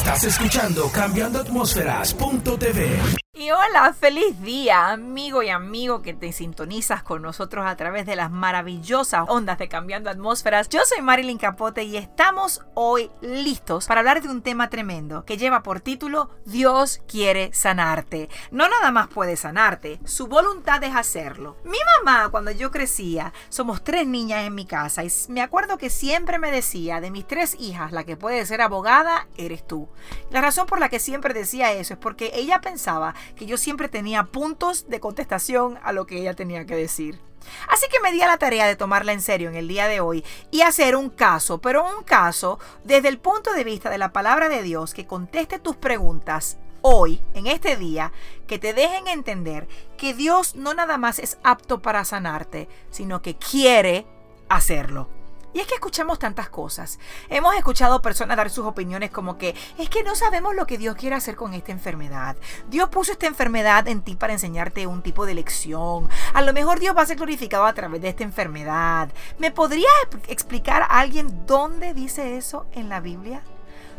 Estás 0.00 0.24
escuchando 0.24 0.90
Cambiando 0.90 1.38
Atmósferas.tv. 1.40 3.29
Y 3.40 3.50
hola, 3.52 3.94
feliz 3.98 4.38
día, 4.42 4.90
amigo 4.90 5.42
y 5.42 5.48
amigo 5.48 6.02
que 6.02 6.12
te 6.12 6.30
sintonizas 6.30 7.02
con 7.02 7.22
nosotros 7.22 7.64
a 7.66 7.74
través 7.74 8.04
de 8.04 8.14
las 8.14 8.30
maravillosas 8.30 9.24
ondas 9.28 9.56
de 9.56 9.66
Cambiando 9.66 10.10
Atmósferas. 10.10 10.68
Yo 10.68 10.80
soy 10.84 11.00
Marilyn 11.00 11.38
Capote 11.38 11.84
y 11.84 11.96
estamos 11.96 12.60
hoy 12.74 13.10
listos 13.22 13.86
para 13.86 14.00
hablar 14.00 14.20
de 14.20 14.28
un 14.28 14.42
tema 14.42 14.68
tremendo 14.68 15.24
que 15.24 15.38
lleva 15.38 15.62
por 15.62 15.80
título 15.80 16.28
Dios 16.44 17.00
quiere 17.08 17.50
sanarte. 17.54 18.28
No 18.50 18.68
nada 18.68 18.90
más 18.90 19.08
puede 19.08 19.36
sanarte, 19.36 20.00
su 20.04 20.26
voluntad 20.26 20.84
es 20.84 20.94
hacerlo. 20.94 21.56
Mi 21.64 21.78
mamá, 22.04 22.28
cuando 22.28 22.50
yo 22.50 22.70
crecía, 22.70 23.32
somos 23.48 23.82
tres 23.82 24.06
niñas 24.06 24.44
en 24.44 24.54
mi 24.54 24.66
casa 24.66 25.02
y 25.02 25.10
me 25.30 25.40
acuerdo 25.40 25.78
que 25.78 25.88
siempre 25.88 26.38
me 26.38 26.50
decía, 26.50 27.00
de 27.00 27.10
mis 27.10 27.26
tres 27.26 27.56
hijas, 27.58 27.92
la 27.92 28.04
que 28.04 28.18
puede 28.18 28.44
ser 28.44 28.60
abogada, 28.60 29.28
eres 29.38 29.66
tú. 29.66 29.88
La 30.30 30.42
razón 30.42 30.66
por 30.66 30.78
la 30.78 30.90
que 30.90 31.00
siempre 31.00 31.32
decía 31.32 31.72
eso 31.72 31.94
es 31.94 31.98
porque 31.98 32.32
ella 32.34 32.60
pensaba 32.60 33.14
que 33.36 33.46
yo 33.46 33.56
siempre 33.56 33.88
tenía 33.88 34.24
puntos 34.24 34.88
de 34.88 35.00
contestación 35.00 35.78
a 35.82 35.92
lo 35.92 36.06
que 36.06 36.18
ella 36.18 36.34
tenía 36.34 36.66
que 36.66 36.76
decir. 36.76 37.20
Así 37.68 37.86
que 37.88 38.00
me 38.00 38.12
di 38.12 38.20
a 38.22 38.26
la 38.26 38.38
tarea 38.38 38.66
de 38.66 38.76
tomarla 38.76 39.12
en 39.12 39.22
serio 39.22 39.48
en 39.48 39.56
el 39.56 39.68
día 39.68 39.88
de 39.88 40.00
hoy 40.00 40.24
y 40.50 40.62
hacer 40.62 40.96
un 40.96 41.10
caso, 41.10 41.60
pero 41.60 41.86
un 41.96 42.04
caso 42.04 42.58
desde 42.84 43.08
el 43.08 43.18
punto 43.18 43.52
de 43.52 43.64
vista 43.64 43.90
de 43.90 43.98
la 43.98 44.12
palabra 44.12 44.48
de 44.48 44.62
Dios 44.62 44.94
que 44.94 45.06
conteste 45.06 45.58
tus 45.58 45.76
preguntas 45.76 46.58
hoy, 46.82 47.22
en 47.34 47.46
este 47.46 47.76
día, 47.76 48.12
que 48.46 48.58
te 48.58 48.72
dejen 48.72 49.06
entender 49.08 49.68
que 49.96 50.14
Dios 50.14 50.54
no 50.54 50.74
nada 50.74 50.96
más 50.98 51.18
es 51.18 51.38
apto 51.42 51.80
para 51.82 52.04
sanarte, 52.04 52.68
sino 52.90 53.22
que 53.22 53.36
quiere 53.36 54.06
hacerlo. 54.48 55.19
Y 55.52 55.60
es 55.60 55.66
que 55.66 55.74
escuchamos 55.74 56.18
tantas 56.18 56.48
cosas. 56.48 56.98
Hemos 57.28 57.54
escuchado 57.56 58.00
personas 58.02 58.36
dar 58.36 58.50
sus 58.50 58.66
opiniones 58.66 59.10
como 59.10 59.36
que 59.36 59.54
es 59.78 59.88
que 59.88 60.04
no 60.04 60.14
sabemos 60.14 60.54
lo 60.54 60.66
que 60.66 60.78
Dios 60.78 60.94
quiere 60.94 61.16
hacer 61.16 61.34
con 61.34 61.54
esta 61.54 61.72
enfermedad. 61.72 62.36
Dios 62.68 62.88
puso 62.88 63.12
esta 63.12 63.26
enfermedad 63.26 63.88
en 63.88 64.02
ti 64.02 64.14
para 64.14 64.32
enseñarte 64.32 64.86
un 64.86 65.02
tipo 65.02 65.26
de 65.26 65.34
lección. 65.34 66.08
A 66.34 66.42
lo 66.42 66.52
mejor 66.52 66.78
Dios 66.78 66.96
va 66.96 67.02
a 67.02 67.06
ser 67.06 67.16
glorificado 67.16 67.64
a 67.66 67.74
través 67.74 68.00
de 68.00 68.10
esta 68.10 68.22
enfermedad. 68.22 69.10
¿Me 69.38 69.50
podría 69.50 69.88
explicar 70.28 70.82
a 70.82 71.00
alguien 71.00 71.46
dónde 71.46 71.94
dice 71.94 72.36
eso 72.36 72.66
en 72.72 72.88
la 72.88 73.00
Biblia? 73.00 73.42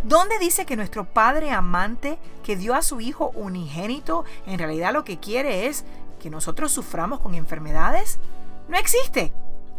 ¿Dónde 0.04 0.40
dice 0.40 0.66
que 0.66 0.76
nuestro 0.76 1.06
Padre 1.06 1.52
amante, 1.52 2.18
que 2.44 2.56
dio 2.56 2.74
a 2.74 2.82
su 2.82 3.02
Hijo 3.02 3.32
unigénito, 3.36 4.26
en 4.48 4.58
realidad 4.58 4.94
lo 4.94 5.04
que 5.04 5.20
quiere 5.20 5.68
es 5.68 5.86
que 6.20 6.30
nosotros 6.30 6.72
suframos 6.72 7.20
con 7.20 7.36
enfermedades? 7.36 8.20
No 8.68 8.78
existe. 8.78 9.32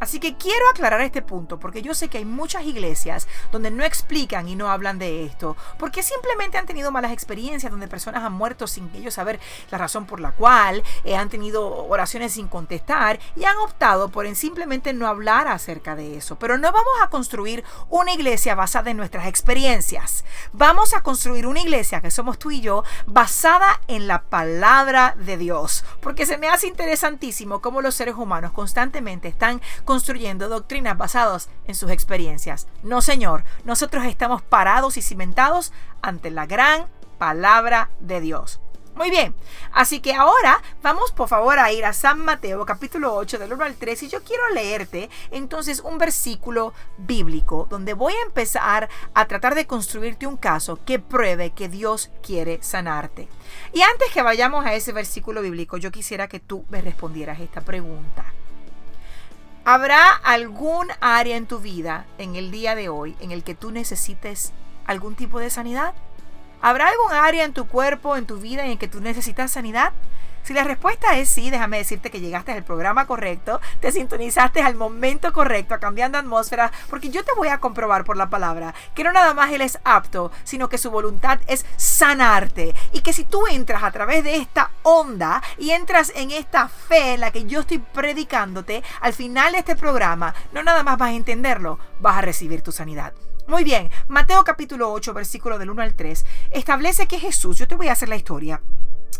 Así 0.03 0.19
que 0.19 0.37
quiero 0.37 0.69
aclarar 0.69 1.01
este 1.01 1.23
punto 1.23 1.61
porque 1.61 1.81
yo 1.81 1.95
sé 1.95 2.09
que 2.09 2.19
hay 2.19 2.25
muchas 2.25 2.65
iglesias 2.65 3.29
donde 3.53 3.71
no 3.71 3.85
explican 3.85 4.49
y 4.49 4.57
no 4.57 4.69
hablan 4.69 4.99
de 4.99 5.25
esto, 5.25 5.57
porque 5.79 6.03
simplemente 6.03 6.59
han 6.59 6.67
tenido 6.67 6.91
malas 6.91 7.13
experiencias 7.13 7.71
donde 7.71 7.87
personas 7.87 8.25
han 8.25 8.33
muerto 8.33 8.67
sin 8.67 8.91
ellos 8.97 9.15
saber 9.15 9.39
la 9.71 9.79
razón 9.79 10.07
por 10.07 10.19
la 10.19 10.33
cual, 10.33 10.83
eh, 11.05 11.15
han 11.15 11.29
tenido 11.29 11.87
oraciones 11.87 12.33
sin 12.33 12.49
contestar 12.49 13.21
y 13.37 13.45
han 13.45 13.57
optado 13.59 14.09
por 14.09 14.27
simplemente 14.35 14.93
no 14.93 15.07
hablar 15.07 15.47
acerca 15.47 15.95
de 15.95 16.17
eso. 16.17 16.37
Pero 16.37 16.59
no 16.59 16.73
vamos 16.73 16.95
a 17.01 17.09
construir 17.09 17.63
una 17.89 18.13
iglesia 18.13 18.57
basada 18.57 18.91
en 18.91 18.97
nuestras 18.97 19.29
experiencias. 19.29 20.25
Vamos 20.53 20.95
a 20.95 21.03
construir 21.03 21.47
una 21.47 21.61
iglesia 21.61 22.01
que 22.01 22.11
somos 22.11 22.41
tú 22.41 22.51
y 22.51 22.61
yo 22.61 22.83
basada 23.07 23.81
en 23.87 24.09
la 24.09 24.23
palabra 24.23 25.15
de 25.17 25.37
Dios, 25.37 25.85
porque 26.01 26.27
se 26.27 26.39
me 26.39 26.49
hace 26.49 26.67
interesantísimo 26.67 27.61
cómo 27.61 27.83
los 27.83 27.95
seres 27.95 28.17
humanos 28.17 28.51
constantemente 28.51 29.29
están 29.29 29.61
construyendo 29.93 30.49
doctrinas 30.49 30.97
basadas 30.97 31.51
en 31.67 31.75
sus 31.75 31.91
experiencias. 31.91 32.67
No, 32.83 33.03
Señor, 33.03 33.45
nosotros 33.65 34.07
estamos 34.07 34.41
parados 34.41 34.97
y 34.97 35.03
cimentados 35.03 35.71
ante 36.01 36.31
la 36.31 36.47
gran 36.47 36.87
palabra 37.19 37.91
de 38.01 38.23
Dios. 38.23 38.59
Muy 38.95 39.11
bien, 39.11 39.35
así 39.71 40.01
que 40.01 40.15
ahora 40.15 40.63
vamos 40.83 41.13
por 41.13 41.29
favor 41.29 41.59
a 41.59 41.71
ir 41.73 41.85
a 41.85 41.93
San 41.93 42.25
Mateo 42.25 42.65
capítulo 42.65 43.15
8 43.15 43.39
del 43.39 43.53
1 43.53 43.65
al 43.65 43.75
3 43.75 44.03
y 44.05 44.09
yo 44.09 44.25
quiero 44.25 44.49
leerte 44.49 45.11
entonces 45.31 45.81
un 45.81 45.99
versículo 45.99 46.73
bíblico 46.97 47.67
donde 47.69 47.93
voy 47.93 48.15
a 48.15 48.23
empezar 48.23 48.89
a 49.13 49.27
tratar 49.27 49.55
de 49.55 49.67
construirte 49.67 50.27
un 50.27 50.39
caso 50.39 50.79
que 50.87 50.99
pruebe 50.99 51.51
que 51.51 51.69
Dios 51.69 52.11
quiere 52.23 52.63
sanarte. 52.63 53.29
Y 53.75 53.83
antes 53.83 54.11
que 54.11 54.23
vayamos 54.23 54.65
a 54.65 54.73
ese 54.73 54.93
versículo 54.93 55.43
bíblico, 55.43 55.77
yo 55.77 55.93
quisiera 55.93 56.29
que 56.29 56.41
tú 56.41 56.65
me 56.71 56.81
respondieras 56.81 57.41
esta 57.41 57.61
pregunta. 57.61 58.25
¿Habrá 59.65 60.11
algún 60.11 60.89
área 61.01 61.37
en 61.37 61.47
tu 61.47 61.61
vida 61.61 62.05
en 62.19 62.35
el 62.35 62.51
día 62.51 62.75
de 62.75 62.89
hoy 62.89 63.17
en 63.21 63.31
el 63.31 63.45
que 63.45 63.55
tú 63.55 63.71
necesites 63.71 64.53
algún 64.87 65.15
tipo 65.15 65.39
de 65.39 65.51
sanidad? 65.51 65.95
¿Habrá 66.61 66.89
algún 66.89 67.13
área 67.13 67.45
en 67.45 67.53
tu 67.53 67.69
cuerpo, 67.69 68.17
en 68.17 68.27
tu 68.27 68.39
vida 68.39 68.65
en 68.65 68.73
el 68.73 68.79
que 68.79 68.89
tú 68.89 69.01
necesitas 69.01 69.53
sanidad? 69.53 69.93
Si 70.43 70.55
la 70.55 70.65
respuesta 70.65 71.17
es 71.19 71.29
sí, 71.29 71.51
déjame 71.51 71.79
decirte 71.79 72.11
que 72.11 72.21
llegaste 72.21 72.53
al 72.53 72.65
programa 72.65 73.07
correcto, 73.07 73.61
te 73.81 73.93
sintonizaste 73.93 74.61
al 74.61 74.75
momento 74.75 75.33
correcto, 75.33 75.79
cambiando 75.79 76.19
atmósfera, 76.19 76.73
porque 76.91 77.11
yo 77.11 77.25
te 77.25 77.33
voy 77.37 77.49
a 77.49 77.59
comprobar 77.59 78.05
por 78.05 78.17
la 78.17 78.29
palabra 78.29 78.75
que 78.95 79.05
no 79.05 79.13
nada 79.13 79.35
más 79.35 79.53
Él 79.53 79.61
es 79.61 79.79
apto, 79.85 80.33
sino 80.45 80.69
que 80.69 80.79
su 80.79 80.91
voluntad 80.91 81.39
es 81.47 81.65
sanarte. 81.77 82.75
Y 82.93 83.03
que 83.03 83.13
si 83.13 83.25
tú 83.25 83.47
entras 83.47 83.85
a 83.85 83.93
través 83.93 84.25
de 84.25 84.37
esta 84.37 84.71
onda 84.83 85.43
y 85.59 85.71
entras 85.71 86.13
en 86.17 86.31
esta 86.33 86.69
fe 86.69 87.15
en 87.15 87.21
la 87.21 87.31
que 87.31 87.45
yo 87.45 87.61
estoy 87.61 87.79
predicándote, 87.79 88.83
al 89.01 89.13
final 89.13 89.53
de 89.53 89.59
este 89.59 89.77
programa, 89.77 90.35
no 90.53 90.63
nada 90.63 90.83
más 90.83 90.99
vas 90.99 91.11
a 91.11 91.15
entenderlo, 91.15 91.79
vas 92.01 92.17
a 92.17 92.23
recibir 92.23 92.63
tu 92.63 92.73
sanidad. 92.73 93.13
Muy 93.47 93.65
bien, 93.65 93.91
Mateo 94.09 94.45
capítulo 94.45 94.93
8, 94.93 95.15
versículo 95.15 95.59
del 95.59 95.71
1 95.71 95.83
al 95.83 95.95
3, 95.95 96.25
establece 96.53 97.07
que 97.07 97.19
Jesús, 97.19 97.59
yo 97.59 97.67
te 97.67 97.75
voy 97.75 97.89
a 97.89 97.93
hacer 97.93 98.09
la 98.09 98.17
historia, 98.17 98.63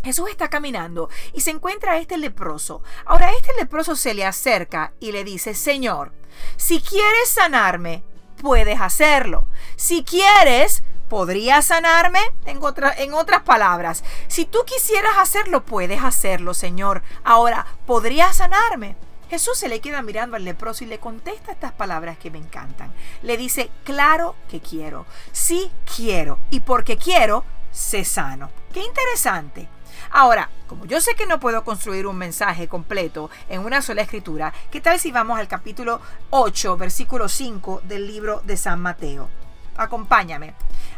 Jesús 0.03 0.29
está 0.29 0.49
caminando 0.49 1.09
y 1.33 1.41
se 1.41 1.51
encuentra 1.51 1.93
a 1.93 1.97
este 1.97 2.17
leproso. 2.17 2.83
Ahora 3.05 3.31
este 3.31 3.53
leproso 3.57 3.95
se 3.95 4.13
le 4.13 4.25
acerca 4.25 4.93
y 4.99 5.11
le 5.11 5.23
dice, 5.23 5.53
Señor, 5.55 6.11
si 6.57 6.81
quieres 6.81 7.29
sanarme, 7.29 8.03
puedes 8.41 8.81
hacerlo. 8.81 9.47
Si 9.75 10.03
quieres, 10.03 10.83
¿podrías 11.09 11.65
sanarme? 11.65 12.19
En, 12.45 12.59
en 12.97 13.13
otras 13.13 13.43
palabras, 13.43 14.03
si 14.27 14.45
tú 14.45 14.59
quisieras 14.65 15.13
hacerlo, 15.17 15.65
puedes 15.65 16.03
hacerlo, 16.03 16.53
Señor. 16.53 17.03
Ahora, 17.23 17.65
¿podrías 17.85 18.35
sanarme? 18.35 18.97
Jesús 19.29 19.57
se 19.57 19.67
le 19.67 19.79
queda 19.79 20.03
mirando 20.03 20.35
al 20.35 20.45
leproso 20.45 20.83
y 20.83 20.87
le 20.87 20.99
contesta 20.99 21.51
estas 21.51 21.71
palabras 21.71 22.17
que 22.19 22.29
me 22.29 22.37
encantan. 22.37 22.93
Le 23.23 23.35
dice, 23.35 23.71
claro 23.83 24.35
que 24.47 24.59
quiero, 24.59 25.07
sí 25.31 25.71
quiero, 25.95 26.37
y 26.51 26.59
porque 26.59 26.97
quiero, 26.97 27.43
sé 27.71 28.05
sano. 28.05 28.51
Qué 28.71 28.83
interesante. 28.83 29.67
Ahora, 30.15 30.51
como 30.67 30.85
yo 30.85 31.01
sé 31.01 31.15
que 31.15 31.25
no 31.25 31.39
puedo 31.39 31.63
construir 31.63 32.05
un 32.05 32.15
mensaje 32.15 32.67
completo 32.67 33.31
en 33.49 33.65
una 33.65 33.81
sola 33.81 34.03
escritura, 34.03 34.53
¿qué 34.69 34.79
tal 34.79 34.99
si 34.99 35.11
vamos 35.11 35.39
al 35.39 35.47
capítulo 35.47 36.01
8, 36.29 36.77
versículo 36.77 37.27
5 37.27 37.81
del 37.85 38.05
libro 38.05 38.39
de 38.43 38.55
San 38.55 38.79
Mateo? 38.79 39.27
Acompáñame. 39.75 40.53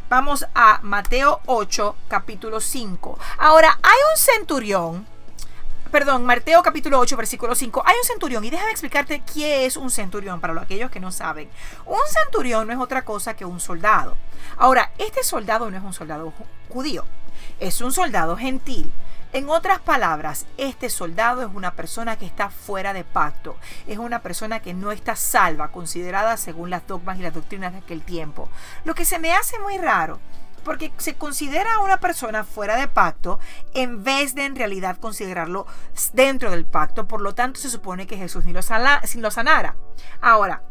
Vamos 0.09 0.46
a 0.53 0.80
Mateo 0.81 1.40
8, 1.46 1.96
capítulo 2.09 2.59
5. 2.59 3.18
Ahora, 3.38 3.80
hay 3.81 4.00
un 4.12 4.18
centurión 4.18 5.08
perdón, 5.92 6.26
Mateo 6.26 6.62
capítulo 6.62 7.00
8, 7.00 7.16
versículo 7.16 7.56
5, 7.56 7.84
hay 7.86 7.96
un 7.97 8.06
centurión 8.06 8.44
y 8.44 8.50
déjame 8.50 8.72
explicarte 8.72 9.24
qué 9.34 9.66
es 9.66 9.78
un 9.78 9.90
centurión 9.90 10.42
para 10.42 10.59
aquellos 10.62 10.92
que 10.92 11.00
no 11.00 11.09
saben. 11.09 11.50
Un 11.86 12.02
centurión 12.09 12.68
no 12.68 12.74
es 12.74 12.80
otra 12.80 13.06
cosa 13.06 13.34
que 13.34 13.46
un 13.46 13.62
soldado. 13.62 14.18
Ahora, 14.58 14.92
este 14.97 15.24
soldado 15.24 15.72
no 15.72 15.78
es 15.78 15.84
un 15.84 15.94
soldado 15.94 16.34
judío, 16.68 17.06
es 17.62 17.80
un 17.80 17.94
soldado 17.94 18.36
gentil. 18.36 18.92
En 19.35 19.50
otras 19.50 19.79
palabras, 19.79 20.46
este 20.56 20.90
soldado 20.90 21.41
es 21.41 21.50
una 21.53 21.73
persona 21.73 22.18
que 22.18 22.25
está 22.25 22.50
fuera 22.50 22.94
de 22.94 23.03
pacto, 23.03 23.57
es 23.85 23.97
una 23.97 24.22
persona 24.22 24.62
que 24.62 24.73
no 24.73 24.94
está 24.94 25.18
salva, 25.18 25.73
considerada 25.73 26.38
según 26.38 26.69
las 26.69 26.88
dogmas 26.88 27.19
y 27.19 27.22
las 27.22 27.34
doctrinas 27.34 27.73
de 27.73 27.79
aquel 27.79 28.01
tiempo. 28.01 28.47
Lo 28.85 28.96
que 28.96 29.03
se 29.03 29.19
me 29.19 29.34
hace 29.34 29.59
muy 29.59 29.78
raro 29.78 30.22
porque 30.63 30.94
se 31.00 31.16
considera 31.16 31.75
a 31.75 31.79
una 31.79 31.99
persona 31.99 32.46
fuera 32.46 32.78
de 32.78 32.87
pacto 32.87 33.41
en 33.73 34.05
vez 34.05 34.35
de 34.35 34.46
en 34.46 34.55
realidad 34.55 34.99
considerarlo 35.02 35.67
dentro 36.14 36.49
del 36.49 36.66
pacto. 36.66 37.05
Por 37.05 37.20
lo 37.20 37.35
tanto, 37.35 37.59
se 37.59 37.70
supone 37.70 38.08
que 38.08 38.16
Jesús 38.16 38.46
ni 38.46 38.53
lo, 38.53 38.61
lo 38.61 39.32
sanara. 39.32 39.76
Ahora, 40.22 40.64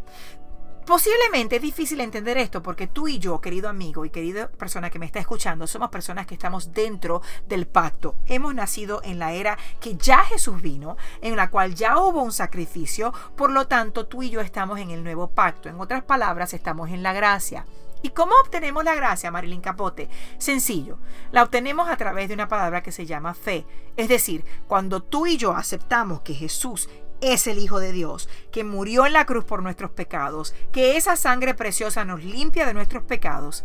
Posiblemente 0.86 1.56
es 1.56 1.62
difícil 1.62 2.02
entender 2.02 2.36
esto 2.36 2.62
porque 2.62 2.86
tú 2.86 3.08
y 3.08 3.18
yo, 3.18 3.40
querido 3.40 3.70
amigo 3.70 4.04
y 4.04 4.10
querida 4.10 4.48
persona 4.48 4.90
que 4.90 4.98
me 4.98 5.06
está 5.06 5.18
escuchando, 5.18 5.66
somos 5.66 5.88
personas 5.88 6.26
que 6.26 6.34
estamos 6.34 6.74
dentro 6.74 7.22
del 7.48 7.66
pacto. 7.66 8.16
Hemos 8.26 8.54
nacido 8.54 9.00
en 9.02 9.18
la 9.18 9.32
era 9.32 9.56
que 9.80 9.96
ya 9.96 10.18
Jesús 10.24 10.60
vino, 10.60 10.98
en 11.22 11.36
la 11.36 11.48
cual 11.48 11.74
ya 11.74 11.98
hubo 11.98 12.22
un 12.22 12.32
sacrificio, 12.32 13.14
por 13.34 13.50
lo 13.50 13.66
tanto 13.66 14.06
tú 14.06 14.22
y 14.22 14.28
yo 14.28 14.42
estamos 14.42 14.78
en 14.78 14.90
el 14.90 15.02
nuevo 15.02 15.28
pacto. 15.28 15.70
En 15.70 15.80
otras 15.80 16.02
palabras, 16.02 16.52
estamos 16.52 16.90
en 16.90 17.02
la 17.02 17.14
gracia. 17.14 17.64
¿Y 18.04 18.10
cómo 18.10 18.34
obtenemos 18.44 18.84
la 18.84 18.94
gracia, 18.94 19.30
Marilyn 19.30 19.62
Capote? 19.62 20.10
Sencillo, 20.36 20.98
la 21.32 21.42
obtenemos 21.42 21.88
a 21.88 21.96
través 21.96 22.28
de 22.28 22.34
una 22.34 22.48
palabra 22.48 22.82
que 22.82 22.92
se 22.92 23.06
llama 23.06 23.32
fe. 23.32 23.64
Es 23.96 24.08
decir, 24.08 24.44
cuando 24.66 25.02
tú 25.02 25.26
y 25.26 25.38
yo 25.38 25.52
aceptamos 25.52 26.20
que 26.20 26.34
Jesús 26.34 26.90
es 27.32 27.46
el 27.46 27.58
Hijo 27.58 27.80
de 27.80 27.92
Dios, 27.92 28.28
que 28.52 28.64
murió 28.64 29.06
en 29.06 29.12
la 29.12 29.26
cruz 29.26 29.44
por 29.44 29.62
nuestros 29.62 29.90
pecados, 29.90 30.54
que 30.72 30.96
esa 30.96 31.16
sangre 31.16 31.54
preciosa 31.54 32.04
nos 32.04 32.22
limpia 32.22 32.66
de 32.66 32.74
nuestros 32.74 33.02
pecados, 33.04 33.64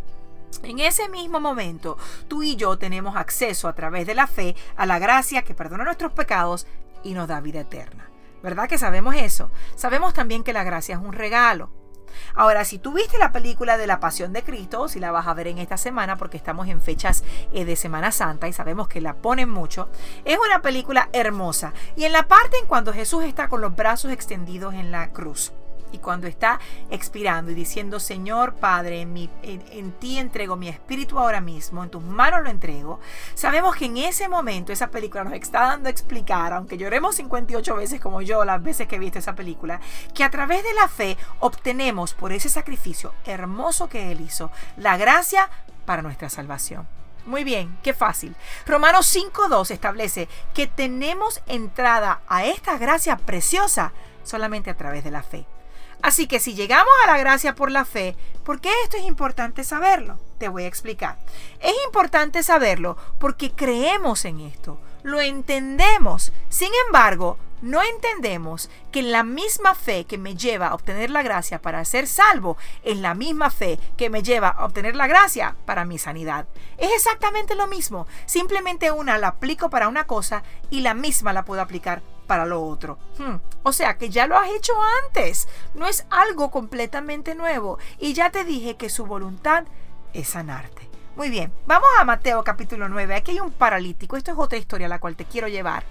En 0.63 0.79
ese 0.79 1.09
mismo 1.09 1.39
momento, 1.39 1.95
tú 2.27 2.41
y 2.41 2.55
yo 2.55 2.77
tenemos 2.77 3.15
acceso 3.15 3.67
a 3.67 3.75
través 3.75 4.07
de 4.07 4.15
la 4.15 4.25
fe 4.25 4.55
a 4.75 4.87
la 4.87 4.97
gracia 4.97 5.43
que 5.43 5.53
perdona 5.53 5.83
nuestros 5.83 6.11
pecados 6.11 6.65
y 7.03 7.13
nos 7.13 7.27
da 7.27 7.39
vida 7.39 7.61
eterna. 7.61 8.09
¿Verdad 8.41 8.67
que 8.67 8.79
sabemos 8.79 9.15
eso? 9.15 9.51
Sabemos 9.75 10.13
también 10.13 10.43
que 10.43 10.53
la 10.53 10.63
gracia 10.63 10.95
es 10.95 11.01
un 11.01 11.13
regalo. 11.13 11.69
Ahora, 12.35 12.65
si 12.65 12.79
tú 12.79 12.93
viste 12.93 13.17
la 13.17 13.31
película 13.31 13.77
de 13.77 13.87
la 13.87 13.99
Pasión 13.99 14.33
de 14.33 14.43
Cristo, 14.43 14.87
si 14.87 14.99
la 14.99 15.11
vas 15.11 15.27
a 15.27 15.33
ver 15.33 15.47
en 15.47 15.57
esta 15.57 15.77
semana, 15.77 16.17
porque 16.17 16.37
estamos 16.37 16.67
en 16.67 16.81
fechas 16.81 17.23
eh, 17.53 17.65
de 17.65 17.75
Semana 17.75 18.11
Santa 18.11 18.47
y 18.47 18.53
sabemos 18.53 18.87
que 18.87 19.01
la 19.01 19.15
ponen 19.15 19.49
mucho, 19.49 19.89
es 20.25 20.37
una 20.37 20.61
película 20.61 21.09
hermosa. 21.13 21.73
Y 21.95 22.05
en 22.05 22.13
la 22.13 22.27
parte 22.27 22.57
en 22.57 22.67
cuando 22.67 22.93
Jesús 22.93 23.23
está 23.23 23.47
con 23.47 23.61
los 23.61 23.75
brazos 23.75 24.11
extendidos 24.11 24.73
en 24.73 24.91
la 24.91 25.11
cruz, 25.11 25.53
y 25.91 25.99
cuando 25.99 26.27
está 26.27 26.59
expirando 26.89 27.51
y 27.51 27.55
diciendo, 27.55 27.99
Señor 27.99 28.55
Padre, 28.55 29.01
en, 29.01 29.29
en, 29.43 29.91
ti 29.93 30.17
entrego 30.17 30.55
mi 30.55 30.69
espíritu 30.69 31.19
ahora 31.19 31.41
mismo, 31.41 31.83
en 31.83 31.89
tus 31.89 32.03
manos 32.03 32.43
lo 32.43 32.49
entrego, 32.49 32.99
sabemos 33.33 33.75
que 33.75 33.85
en 33.85 33.97
ese 33.97 34.27
momento 34.27 34.71
esa 34.71 34.89
película 34.89 35.23
nos 35.23 35.33
está 35.33 35.61
dando 35.61 35.87
a 35.87 35.91
explicar, 35.91 36.53
aunque 36.53 36.77
lloremos 36.77 37.15
58 37.15 37.75
veces 37.75 38.01
como 38.01 38.21
yo 38.21 38.45
las 38.45 38.61
veces 38.61 38.87
que 38.87 38.95
he 38.95 38.99
visto 38.99 39.19
esa 39.19 39.35
película, 39.35 39.79
que 40.13 40.23
a 40.23 40.29
través 40.29 40.63
de 40.63 40.73
la 40.73 40.87
fe 40.87 41.17
obtenemos 41.39 42.13
por 42.13 42.31
ese 42.31 42.49
sacrificio 42.49 43.13
hermoso 43.25 43.89
que 43.89 44.11
Él 44.11 44.21
hizo, 44.21 44.51
la 44.77 44.97
gracia 44.97 45.49
para 45.85 46.01
nuestra 46.01 46.29
salvación. 46.29 46.87
Muy 47.25 47.43
bien, 47.43 47.77
qué 47.83 47.93
fácil. 47.93 48.35
Romanos 48.65 49.13
5.2 49.15 49.71
establece 49.71 50.27
que 50.53 50.67
tenemos 50.67 51.41
entrada 51.47 52.21
a 52.27 52.45
esta 52.45 52.77
gracia 52.77 53.17
preciosa 53.17 53.91
solamente 54.23 54.69
a 54.69 54.77
través 54.77 55.03
de 55.03 55.11
la 55.11 55.21
fe. 55.21 55.45
Así 56.01 56.27
que 56.27 56.39
si 56.39 56.53
llegamos 56.53 56.93
a 57.03 57.11
la 57.11 57.17
gracia 57.17 57.55
por 57.55 57.71
la 57.71 57.85
fe, 57.85 58.15
¿por 58.43 58.61
qué 58.61 58.69
esto 58.83 58.97
es 58.97 59.03
importante 59.03 59.63
saberlo? 59.63 60.17
Te 60.37 60.47
voy 60.47 60.63
a 60.63 60.67
explicar. 60.67 61.17
Es 61.59 61.73
importante 61.85 62.41
saberlo 62.43 62.97
porque 63.19 63.51
creemos 63.51 64.25
en 64.25 64.39
esto, 64.39 64.79
lo 65.03 65.19
entendemos. 65.19 66.31
Sin 66.47 66.71
embargo, 66.87 67.37
no 67.61 67.81
entendemos 67.83 68.69
que 68.91 69.01
la 69.01 69.23
misma 69.23 69.75
fe 69.75 70.05
que 70.05 70.17
me 70.17 70.35
lleva 70.35 70.67
a 70.67 70.73
obtener 70.73 71.09
la 71.09 71.23
gracia 71.23 71.61
para 71.61 71.83
ser 71.83 72.07
salvo 72.07 72.55
es 72.83 72.97
la 72.97 73.13
misma 73.13 73.49
fe 73.49 73.77
que 73.97 74.09
me 74.09 74.23
lleva 74.23 74.47
a 74.47 74.65
obtener 74.65 74.95
la 74.95 75.07
gracia 75.07 75.55
para 75.65 75.83
mi 75.83 75.97
sanidad. 75.97 76.47
Es 76.77 76.91
exactamente 76.93 77.55
lo 77.55 77.67
mismo, 77.67 78.07
simplemente 78.25 78.91
una 78.91 79.17
la 79.17 79.27
aplico 79.27 79.69
para 79.69 79.89
una 79.89 80.07
cosa 80.07 80.43
y 80.69 80.79
la 80.79 80.93
misma 80.93 81.33
la 81.33 81.43
puedo 81.43 81.61
aplicar 81.61 82.01
para 82.29 82.45
lo 82.45 82.63
otro. 82.63 82.99
Hmm. 83.17 83.37
O 83.63 83.73
sea 83.73 83.97
que 83.97 84.09
ya 84.09 84.27
lo 84.27 84.37
has 84.37 84.51
hecho 84.51 84.73
antes, 85.03 85.47
no 85.73 85.87
es 85.87 86.05
algo 86.11 86.51
completamente 86.51 87.33
nuevo 87.33 87.79
y 87.97 88.13
ya 88.13 88.29
te 88.29 88.43
dije 88.43 88.77
que 88.77 88.89
su 88.89 89.07
voluntad 89.07 89.65
es 90.13 90.29
sanarte. 90.29 90.87
Muy 91.15 91.31
bien, 91.31 91.51
vamos 91.65 91.89
a 91.99 92.05
Mateo 92.05 92.43
capítulo 92.43 92.87
9. 92.87 93.15
Aquí 93.15 93.31
hay 93.31 93.39
un 93.39 93.51
paralítico. 93.51 94.15
Esto 94.15 94.31
es 94.31 94.37
otra 94.37 94.59
historia 94.59 94.85
a 94.85 94.89
la 94.89 94.99
cual 94.99 95.15
te 95.15 95.25
quiero 95.25 95.47
llevar. 95.47 95.83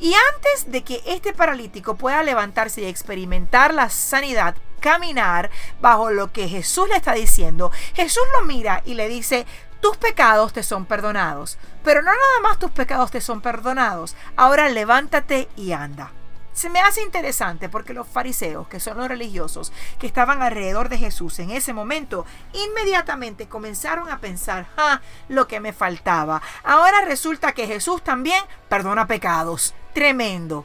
Y 0.00 0.12
antes 0.34 0.70
de 0.70 0.82
que 0.82 1.02
este 1.06 1.32
paralítico 1.32 1.94
pueda 1.96 2.22
levantarse 2.24 2.82
y 2.82 2.86
experimentar 2.86 3.72
la 3.72 3.88
sanidad, 3.88 4.56
caminar 4.80 5.50
bajo 5.80 6.10
lo 6.10 6.32
que 6.32 6.48
Jesús 6.48 6.88
le 6.88 6.96
está 6.96 7.14
diciendo, 7.14 7.70
Jesús 7.94 8.24
lo 8.38 8.44
mira 8.44 8.82
y 8.84 8.94
le 8.94 9.08
dice, 9.08 9.46
tus 9.80 9.96
pecados 9.96 10.52
te 10.52 10.62
son 10.62 10.86
perdonados. 10.86 11.58
Pero 11.84 12.02
no 12.02 12.10
nada 12.10 12.40
más 12.42 12.58
tus 12.58 12.70
pecados 12.70 13.10
te 13.10 13.20
son 13.20 13.40
perdonados. 13.40 14.16
Ahora 14.36 14.68
levántate 14.68 15.48
y 15.56 15.72
anda. 15.72 16.12
Se 16.56 16.70
me 16.70 16.80
hace 16.80 17.02
interesante 17.02 17.68
porque 17.68 17.92
los 17.92 18.08
fariseos, 18.08 18.66
que 18.66 18.80
son 18.80 18.96
los 18.96 19.08
religiosos 19.08 19.72
que 19.98 20.06
estaban 20.06 20.40
alrededor 20.40 20.88
de 20.88 20.96
Jesús 20.96 21.38
en 21.38 21.50
ese 21.50 21.74
momento, 21.74 22.24
inmediatamente 22.54 23.46
comenzaron 23.46 24.08
a 24.08 24.20
pensar, 24.20 24.66
ah, 24.78 25.02
lo 25.28 25.46
que 25.46 25.60
me 25.60 25.74
faltaba. 25.74 26.40
Ahora 26.64 27.02
resulta 27.04 27.52
que 27.52 27.66
Jesús 27.66 28.02
también 28.02 28.42
perdona 28.70 29.06
pecados. 29.06 29.74
Tremendo. 29.92 30.64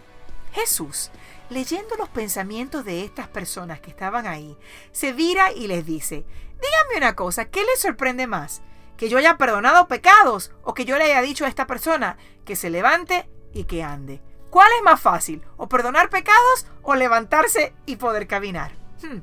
Jesús, 0.53 1.11
leyendo 1.49 1.97
los 1.97 2.07
pensamientos 2.07 2.85
de 2.85 3.03
estas 3.03 3.27
personas 3.27 3.81
que 3.81 3.89
estaban 3.89 4.27
ahí, 4.27 4.57
se 4.93 5.11
vira 5.11 5.51
y 5.51 5.67
les 5.67 5.85
dice, 5.85 6.25
díganme 6.61 7.05
una 7.05 7.15
cosa, 7.17 7.45
¿qué 7.45 7.65
les 7.65 7.81
sorprende 7.81 8.27
más? 8.27 8.61
¿Que 9.01 9.09
yo 9.09 9.17
haya 9.17 9.35
perdonado 9.35 9.87
pecados 9.87 10.51
o 10.61 10.75
que 10.75 10.85
yo 10.85 10.95
le 10.99 11.05
haya 11.05 11.23
dicho 11.23 11.43
a 11.43 11.47
esta 11.47 11.65
persona 11.65 12.17
que 12.45 12.55
se 12.55 12.69
levante 12.69 13.27
y 13.51 13.63
que 13.63 13.81
ande? 13.81 14.21
¿Cuál 14.51 14.69
es 14.77 14.83
más 14.83 15.01
fácil? 15.01 15.43
¿O 15.57 15.67
perdonar 15.67 16.11
pecados 16.11 16.67
o 16.83 16.93
levantarse 16.93 17.73
y 17.87 17.95
poder 17.95 18.27
caminar? 18.27 18.73
Hmm. 19.01 19.21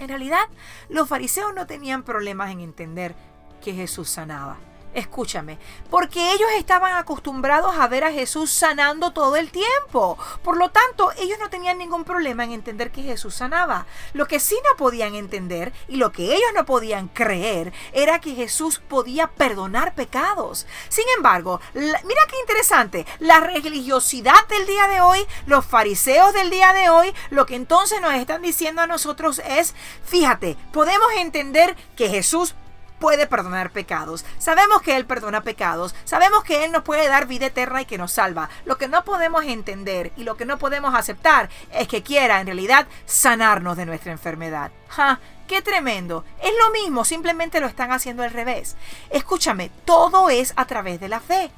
En 0.00 0.08
realidad, 0.08 0.44
los 0.88 1.08
fariseos 1.08 1.52
no 1.52 1.66
tenían 1.66 2.04
problemas 2.04 2.52
en 2.52 2.60
entender 2.60 3.16
que 3.60 3.72
Jesús 3.72 4.08
sanaba. 4.08 4.58
Escúchame, 4.92 5.56
porque 5.88 6.32
ellos 6.32 6.48
estaban 6.56 6.94
acostumbrados 6.96 7.76
a 7.78 7.86
ver 7.86 8.02
a 8.02 8.12
Jesús 8.12 8.50
sanando 8.50 9.12
todo 9.12 9.36
el 9.36 9.52
tiempo. 9.52 10.18
Por 10.42 10.56
lo 10.56 10.70
tanto, 10.70 11.12
ellos 11.16 11.38
no 11.38 11.48
tenían 11.48 11.78
ningún 11.78 12.02
problema 12.02 12.42
en 12.42 12.50
entender 12.50 12.90
que 12.90 13.02
Jesús 13.02 13.36
sanaba. 13.36 13.86
Lo 14.14 14.26
que 14.26 14.40
sí 14.40 14.56
no 14.68 14.76
podían 14.76 15.14
entender 15.14 15.72
y 15.86 15.96
lo 15.96 16.10
que 16.10 16.34
ellos 16.34 16.50
no 16.56 16.66
podían 16.66 17.06
creer 17.06 17.72
era 17.92 18.20
que 18.20 18.34
Jesús 18.34 18.80
podía 18.88 19.28
perdonar 19.28 19.94
pecados. 19.94 20.66
Sin 20.88 21.04
embargo, 21.16 21.60
mira 21.74 22.26
qué 22.28 22.40
interesante, 22.40 23.06
la 23.20 23.38
religiosidad 23.38 24.48
del 24.48 24.66
día 24.66 24.88
de 24.88 25.00
hoy, 25.00 25.24
los 25.46 25.64
fariseos 25.64 26.34
del 26.34 26.50
día 26.50 26.72
de 26.72 26.90
hoy, 26.90 27.14
lo 27.30 27.46
que 27.46 27.54
entonces 27.54 28.00
nos 28.00 28.14
están 28.14 28.42
diciendo 28.42 28.82
a 28.82 28.88
nosotros 28.88 29.40
es, 29.46 29.74
fíjate, 30.04 30.56
podemos 30.72 31.12
entender 31.16 31.76
que 31.94 32.08
Jesús 32.08 32.56
puede 33.00 33.26
perdonar 33.26 33.72
pecados. 33.72 34.24
Sabemos 34.38 34.82
que 34.82 34.94
Él 34.94 35.06
perdona 35.06 35.42
pecados. 35.42 35.96
Sabemos 36.04 36.44
que 36.44 36.64
Él 36.64 36.70
nos 36.70 36.84
puede 36.84 37.08
dar 37.08 37.26
vida 37.26 37.46
eterna 37.46 37.82
y 37.82 37.86
que 37.86 37.98
nos 37.98 38.12
salva. 38.12 38.48
Lo 38.64 38.78
que 38.78 38.86
no 38.86 39.04
podemos 39.04 39.44
entender 39.44 40.12
y 40.16 40.22
lo 40.22 40.36
que 40.36 40.44
no 40.44 40.58
podemos 40.58 40.94
aceptar 40.94 41.48
es 41.72 41.88
que 41.88 42.04
quiera 42.04 42.40
en 42.40 42.46
realidad 42.46 42.86
sanarnos 43.06 43.76
de 43.76 43.86
nuestra 43.86 44.12
enfermedad. 44.12 44.70
¡Ja! 44.88 45.18
¡Qué 45.48 45.62
tremendo! 45.62 46.24
Es 46.40 46.52
lo 46.62 46.70
mismo, 46.70 47.04
simplemente 47.04 47.58
lo 47.58 47.66
están 47.66 47.90
haciendo 47.90 48.22
al 48.22 48.30
revés. 48.30 48.76
Escúchame, 49.10 49.72
todo 49.84 50.30
es 50.30 50.52
a 50.54 50.66
través 50.66 51.00
de 51.00 51.08
la 51.08 51.18
fe. 51.18 51.50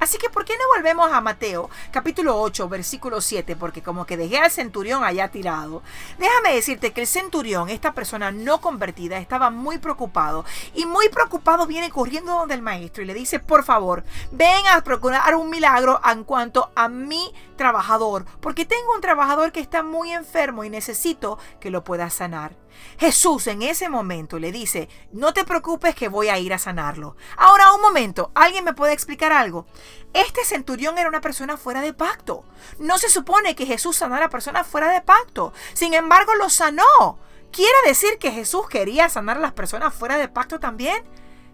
Así 0.00 0.18
que, 0.18 0.30
¿por 0.30 0.44
qué 0.44 0.54
no 0.56 0.64
volvemos 0.76 1.10
a 1.12 1.20
Mateo, 1.20 1.70
capítulo 1.90 2.40
8, 2.40 2.68
versículo 2.68 3.20
7? 3.20 3.56
Porque 3.56 3.82
como 3.82 4.06
que 4.06 4.16
dejé 4.16 4.38
al 4.38 4.50
centurión 4.50 5.04
allá 5.04 5.28
tirado. 5.28 5.82
Déjame 6.18 6.54
decirte 6.54 6.92
que 6.92 7.00
el 7.00 7.06
centurión, 7.06 7.68
esta 7.68 7.92
persona 7.92 8.30
no 8.30 8.60
convertida, 8.60 9.18
estaba 9.18 9.50
muy 9.50 9.78
preocupado. 9.78 10.44
Y 10.74 10.86
muy 10.86 11.08
preocupado 11.08 11.66
viene 11.66 11.90
corriendo 11.90 12.32
donde 12.32 12.54
el 12.54 12.62
maestro 12.62 13.02
y 13.02 13.06
le 13.06 13.14
dice, 13.14 13.40
por 13.40 13.64
favor, 13.64 14.04
ven 14.30 14.66
a 14.72 14.80
procurar 14.82 15.34
un 15.34 15.50
milagro 15.50 16.00
en 16.04 16.24
cuanto 16.24 16.70
a 16.74 16.88
mi 16.88 17.32
trabajador. 17.56 18.24
Porque 18.40 18.64
tengo 18.64 18.94
un 18.94 19.00
trabajador 19.00 19.52
que 19.52 19.60
está 19.60 19.82
muy 19.82 20.12
enfermo 20.12 20.64
y 20.64 20.70
necesito 20.70 21.38
que 21.60 21.70
lo 21.70 21.84
pueda 21.84 22.10
sanar. 22.10 22.52
Jesús 22.98 23.46
en 23.46 23.62
ese 23.62 23.88
momento 23.88 24.38
le 24.38 24.52
dice, 24.52 24.88
no 25.12 25.32
te 25.32 25.44
preocupes 25.44 25.94
que 25.94 26.08
voy 26.08 26.28
a 26.28 26.38
ir 26.38 26.52
a 26.52 26.58
sanarlo. 26.58 27.16
Ahora, 27.36 27.72
un 27.72 27.80
momento, 27.80 28.30
¿alguien 28.34 28.64
me 28.64 28.74
puede 28.74 28.92
explicar 28.92 29.32
algo? 29.32 29.66
Este 30.12 30.44
centurión 30.44 30.98
era 30.98 31.08
una 31.08 31.20
persona 31.20 31.56
fuera 31.56 31.80
de 31.80 31.92
pacto. 31.92 32.44
No 32.78 32.98
se 32.98 33.08
supone 33.08 33.54
que 33.54 33.66
Jesús 33.66 33.96
sanara 33.96 34.26
a 34.26 34.30
personas 34.30 34.66
fuera 34.66 34.90
de 34.90 35.00
pacto. 35.00 35.52
Sin 35.74 35.94
embargo, 35.94 36.34
lo 36.34 36.50
sanó. 36.50 37.18
¿Quiere 37.52 37.76
decir 37.86 38.18
que 38.18 38.30
Jesús 38.30 38.68
quería 38.68 39.08
sanar 39.08 39.38
a 39.38 39.40
las 39.40 39.52
personas 39.52 39.94
fuera 39.94 40.18
de 40.18 40.28
pacto 40.28 40.60
también? 40.60 41.04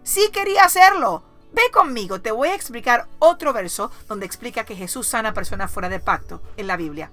Sí 0.02 0.30
quería 0.32 0.64
hacerlo. 0.64 1.22
Ve 1.52 1.62
conmigo, 1.72 2.20
te 2.20 2.32
voy 2.32 2.48
a 2.48 2.54
explicar 2.54 3.06
otro 3.20 3.52
verso 3.52 3.90
donde 4.08 4.26
explica 4.26 4.64
que 4.64 4.74
Jesús 4.74 5.06
sana 5.06 5.28
a 5.28 5.34
personas 5.34 5.70
fuera 5.70 5.88
de 5.88 6.00
pacto 6.00 6.42
en 6.56 6.66
la 6.66 6.76
Biblia. 6.76 7.12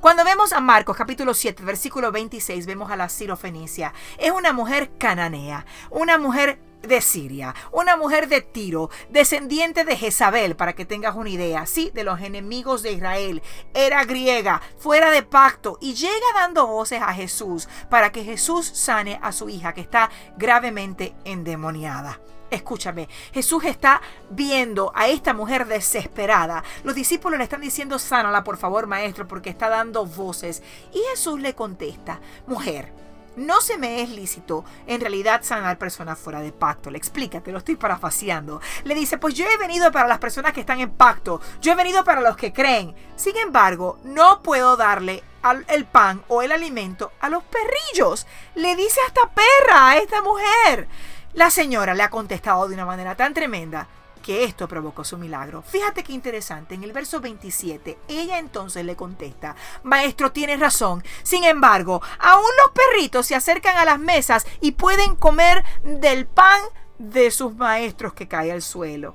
Cuando 0.00 0.24
vemos 0.24 0.52
a 0.52 0.60
Marcos 0.60 0.96
capítulo 0.96 1.34
7, 1.34 1.62
versículo 1.62 2.12
26, 2.12 2.66
vemos 2.66 2.90
a 2.90 2.96
la 2.96 3.08
Fenicia. 3.08 3.92
Es 4.18 4.30
una 4.30 4.52
mujer 4.52 4.92
cananea, 4.98 5.66
una 5.90 6.18
mujer 6.18 6.58
de 6.82 7.00
Siria, 7.00 7.54
una 7.72 7.96
mujer 7.96 8.28
de 8.28 8.40
Tiro, 8.40 8.90
descendiente 9.10 9.84
de 9.84 9.96
Jezabel, 9.96 10.56
para 10.56 10.74
que 10.74 10.86
tengas 10.86 11.14
una 11.14 11.30
idea, 11.30 11.66
sí, 11.66 11.90
de 11.92 12.04
los 12.04 12.20
enemigos 12.20 12.82
de 12.82 12.92
Israel, 12.92 13.42
era 13.74 14.04
griega, 14.04 14.62
fuera 14.78 15.10
de 15.10 15.22
pacto, 15.22 15.78
y 15.80 15.94
llega 15.94 16.14
dando 16.34 16.66
voces 16.66 17.02
a 17.02 17.12
Jesús 17.12 17.68
para 17.90 18.12
que 18.12 18.24
Jesús 18.24 18.66
sane 18.66 19.18
a 19.22 19.32
su 19.32 19.48
hija 19.48 19.74
que 19.74 19.82
está 19.82 20.10
gravemente 20.36 21.14
endemoniada. 21.24 22.20
Escúchame, 22.50 23.08
Jesús 23.32 23.64
está 23.64 24.00
viendo 24.28 24.92
a 24.94 25.08
esta 25.08 25.32
mujer 25.32 25.66
desesperada. 25.66 26.64
Los 26.82 26.94
discípulos 26.94 27.38
le 27.38 27.44
están 27.44 27.60
diciendo, 27.60 27.98
sánala 27.98 28.42
por 28.42 28.56
favor, 28.56 28.86
maestro, 28.86 29.28
porque 29.28 29.50
está 29.50 29.68
dando 29.68 30.04
voces. 30.06 30.62
Y 30.92 31.00
Jesús 31.10 31.40
le 31.40 31.54
contesta, 31.54 32.20
mujer, 32.46 32.92
no 33.36 33.60
se 33.60 33.78
me 33.78 34.02
es 34.02 34.10
lícito 34.10 34.64
en 34.86 35.00
realidad 35.00 35.42
sanar 35.42 35.78
personas 35.78 36.18
fuera 36.18 36.40
de 36.40 36.52
pacto. 36.52 36.90
Le 36.90 36.98
explica, 36.98 37.40
te 37.40 37.52
lo 37.52 37.58
estoy 37.58 37.76
parafaseando. 37.76 38.60
Le 38.84 38.94
dice, 38.94 39.18
pues 39.18 39.34
yo 39.34 39.46
he 39.46 39.56
venido 39.56 39.92
para 39.92 40.08
las 40.08 40.18
personas 40.18 40.52
que 40.52 40.60
están 40.60 40.80
en 40.80 40.90
pacto. 40.90 41.40
Yo 41.60 41.72
he 41.72 41.76
venido 41.76 42.02
para 42.04 42.20
los 42.20 42.36
que 42.36 42.52
creen. 42.52 42.94
Sin 43.16 43.36
embargo, 43.36 43.98
no 44.04 44.42
puedo 44.42 44.76
darle 44.76 45.22
el 45.68 45.84
pan 45.86 46.22
o 46.28 46.42
el 46.42 46.52
alimento 46.52 47.12
a 47.20 47.28
los 47.28 47.44
perrillos. 47.44 48.26
Le 48.56 48.74
dice 48.76 49.00
hasta 49.06 49.30
perra 49.30 49.90
a 49.90 49.96
esta 49.96 50.22
mujer. 50.22 50.88
La 51.34 51.50
señora 51.50 51.94
le 51.94 52.02
ha 52.02 52.10
contestado 52.10 52.66
de 52.66 52.74
una 52.74 52.84
manera 52.84 53.14
tan 53.14 53.34
tremenda 53.34 53.86
que 54.20 54.44
esto 54.44 54.66
provocó 54.66 55.04
su 55.04 55.16
milagro. 55.16 55.62
Fíjate 55.62 56.02
qué 56.02 56.12
interesante, 56.12 56.74
en 56.74 56.82
el 56.82 56.92
verso 56.92 57.20
27, 57.20 57.98
ella 58.08 58.38
entonces 58.38 58.84
le 58.84 58.96
contesta, 58.96 59.54
Maestro, 59.82 60.32
tienes 60.32 60.58
razón, 60.58 61.02
sin 61.22 61.44
embargo, 61.44 62.02
aún 62.18 62.50
los 62.62 62.72
perritos 62.72 63.26
se 63.26 63.34
acercan 63.34 63.76
a 63.76 63.84
las 63.84 63.98
mesas 63.98 64.44
y 64.60 64.72
pueden 64.72 65.16
comer 65.16 65.64
del 65.84 66.26
pan 66.26 66.60
de 66.98 67.30
sus 67.30 67.54
maestros 67.54 68.12
que 68.12 68.28
cae 68.28 68.52
al 68.52 68.60
suelo. 68.60 69.14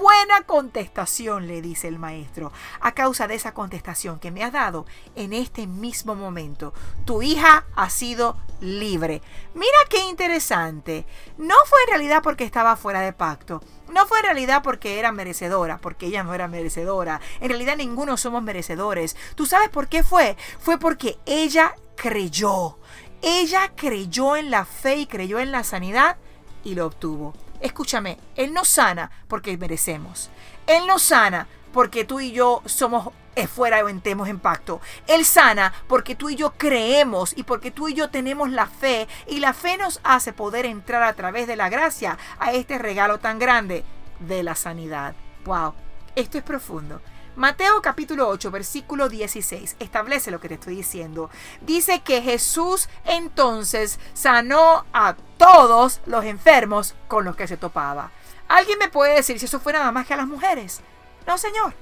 Buena 0.00 0.44
contestación, 0.46 1.46
le 1.46 1.60
dice 1.60 1.86
el 1.86 1.98
maestro. 1.98 2.52
A 2.80 2.92
causa 2.92 3.28
de 3.28 3.34
esa 3.34 3.52
contestación 3.52 4.18
que 4.18 4.30
me 4.30 4.42
has 4.42 4.50
dado 4.50 4.86
en 5.14 5.34
este 5.34 5.66
mismo 5.66 6.14
momento, 6.14 6.72
tu 7.04 7.20
hija 7.20 7.66
ha 7.76 7.90
sido 7.90 8.38
libre. 8.62 9.20
Mira 9.52 9.76
qué 9.90 9.98
interesante. 10.08 11.04
No 11.36 11.54
fue 11.66 11.78
en 11.82 11.90
realidad 11.90 12.22
porque 12.22 12.44
estaba 12.44 12.76
fuera 12.76 13.02
de 13.02 13.12
pacto. 13.12 13.62
No 13.92 14.06
fue 14.06 14.20
en 14.20 14.24
realidad 14.24 14.62
porque 14.62 14.98
era 14.98 15.12
merecedora, 15.12 15.76
porque 15.76 16.06
ella 16.06 16.22
no 16.22 16.32
era 16.32 16.48
merecedora. 16.48 17.20
En 17.40 17.50
realidad 17.50 17.76
ninguno 17.76 18.16
somos 18.16 18.42
merecedores. 18.42 19.16
¿Tú 19.34 19.44
sabes 19.44 19.68
por 19.68 19.88
qué 19.88 20.02
fue? 20.02 20.34
Fue 20.60 20.78
porque 20.78 21.18
ella 21.26 21.74
creyó. 21.96 22.78
Ella 23.20 23.72
creyó 23.76 24.34
en 24.36 24.50
la 24.50 24.64
fe 24.64 24.96
y 24.96 25.06
creyó 25.06 25.40
en 25.40 25.52
la 25.52 25.62
sanidad 25.62 26.16
y 26.64 26.74
lo 26.74 26.86
obtuvo. 26.86 27.34
Escúchame, 27.60 28.18
Él 28.36 28.52
no 28.52 28.64
sana 28.64 29.10
porque 29.28 29.56
merecemos. 29.56 30.30
Él 30.66 30.86
no 30.86 30.98
sana 30.98 31.46
porque 31.72 32.04
tú 32.04 32.20
y 32.20 32.32
yo 32.32 32.62
somos 32.66 33.10
fuera 33.46 33.84
o 33.84 33.88
entemos 33.88 34.28
en 34.28 34.38
pacto. 34.38 34.80
Él 35.06 35.24
sana 35.24 35.72
porque 35.88 36.14
tú 36.14 36.28
y 36.30 36.36
yo 36.36 36.52
creemos 36.52 37.32
y 37.36 37.42
porque 37.42 37.70
tú 37.70 37.88
y 37.88 37.94
yo 37.94 38.10
tenemos 38.10 38.50
la 38.50 38.66
fe 38.66 39.08
y 39.26 39.40
la 39.40 39.52
fe 39.52 39.76
nos 39.76 40.00
hace 40.02 40.32
poder 40.32 40.66
entrar 40.66 41.02
a 41.02 41.14
través 41.14 41.46
de 41.46 41.56
la 41.56 41.68
gracia 41.68 42.18
a 42.38 42.52
este 42.52 42.78
regalo 42.78 43.18
tan 43.18 43.38
grande 43.38 43.84
de 44.18 44.42
la 44.42 44.54
sanidad. 44.54 45.14
Wow, 45.44 45.74
esto 46.16 46.38
es 46.38 46.44
profundo. 46.44 47.00
Mateo 47.36 47.80
capítulo 47.80 48.28
8, 48.28 48.50
versículo 48.50 49.08
16, 49.08 49.76
establece 49.78 50.30
lo 50.30 50.40
que 50.40 50.48
te 50.48 50.54
estoy 50.54 50.76
diciendo. 50.76 51.30
Dice 51.60 52.00
que 52.00 52.22
Jesús 52.22 52.88
entonces 53.04 54.00
sanó 54.14 54.84
a 54.92 55.14
todos 55.38 56.00
los 56.06 56.24
enfermos 56.24 56.94
con 57.08 57.24
los 57.24 57.36
que 57.36 57.46
se 57.46 57.56
topaba. 57.56 58.10
¿Alguien 58.48 58.78
me 58.78 58.88
puede 58.88 59.14
decir 59.14 59.38
si 59.38 59.46
eso 59.46 59.60
fue 59.60 59.72
nada 59.72 59.92
más 59.92 60.06
que 60.06 60.14
a 60.14 60.16
las 60.16 60.26
mujeres? 60.26 60.80
No, 61.26 61.38
Señor. 61.38 61.72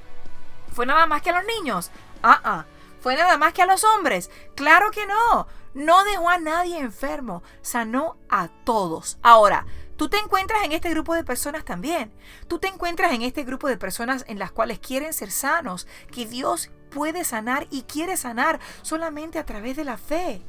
¿Fue 0.73 0.85
nada 0.85 1.07
más 1.07 1.23
que 1.23 1.31
a 1.31 1.41
los 1.41 1.45
niños? 1.47 1.91
Ah, 2.23 2.41
ah. 2.45 2.65
¿Fue 3.01 3.17
nada 3.17 3.39
más 3.39 3.55
que 3.55 3.63
a 3.63 3.67
los 3.67 3.85
hombres? 3.85 4.31
Claro 4.55 4.91
que 4.91 5.07
no. 5.07 5.47
No 5.73 6.05
dejó 6.05 6.29
a 6.29 6.39
nadie 6.39 6.79
enfermo. 6.79 7.43
Sanó 7.63 8.17
a 8.29 8.49
todos. 8.65 9.19
Ahora, 9.23 9.65
Tú 9.99 10.09
te 10.09 10.17
encuentras 10.17 10.63
en 10.65 10.71
este 10.71 10.91
grupo 10.91 11.13
de 11.17 11.25
personas 11.25 11.65
también. 11.65 12.13
Tú 12.47 12.61
te 12.61 12.69
encuentras 12.69 13.13
en 13.13 13.23
este 13.23 13.43
grupo 13.43 13.67
de 13.67 13.77
personas 13.77 14.25
en 14.29 14.39
las 14.39 14.53
cuales 14.53 14.79
quieren 14.79 15.13
ser 15.13 15.33
sanos, 15.33 15.89
que 16.13 16.25
Dios 16.25 16.71
puede 16.89 17.25
sanar 17.25 17.67
y 17.69 17.83
quiere 17.83 18.17
sanar 18.17 18.61
solamente 18.83 19.41
a 19.41 19.45
través 19.45 19.77
de 19.77 19.83
la 19.83 19.99
fe. 19.99 20.41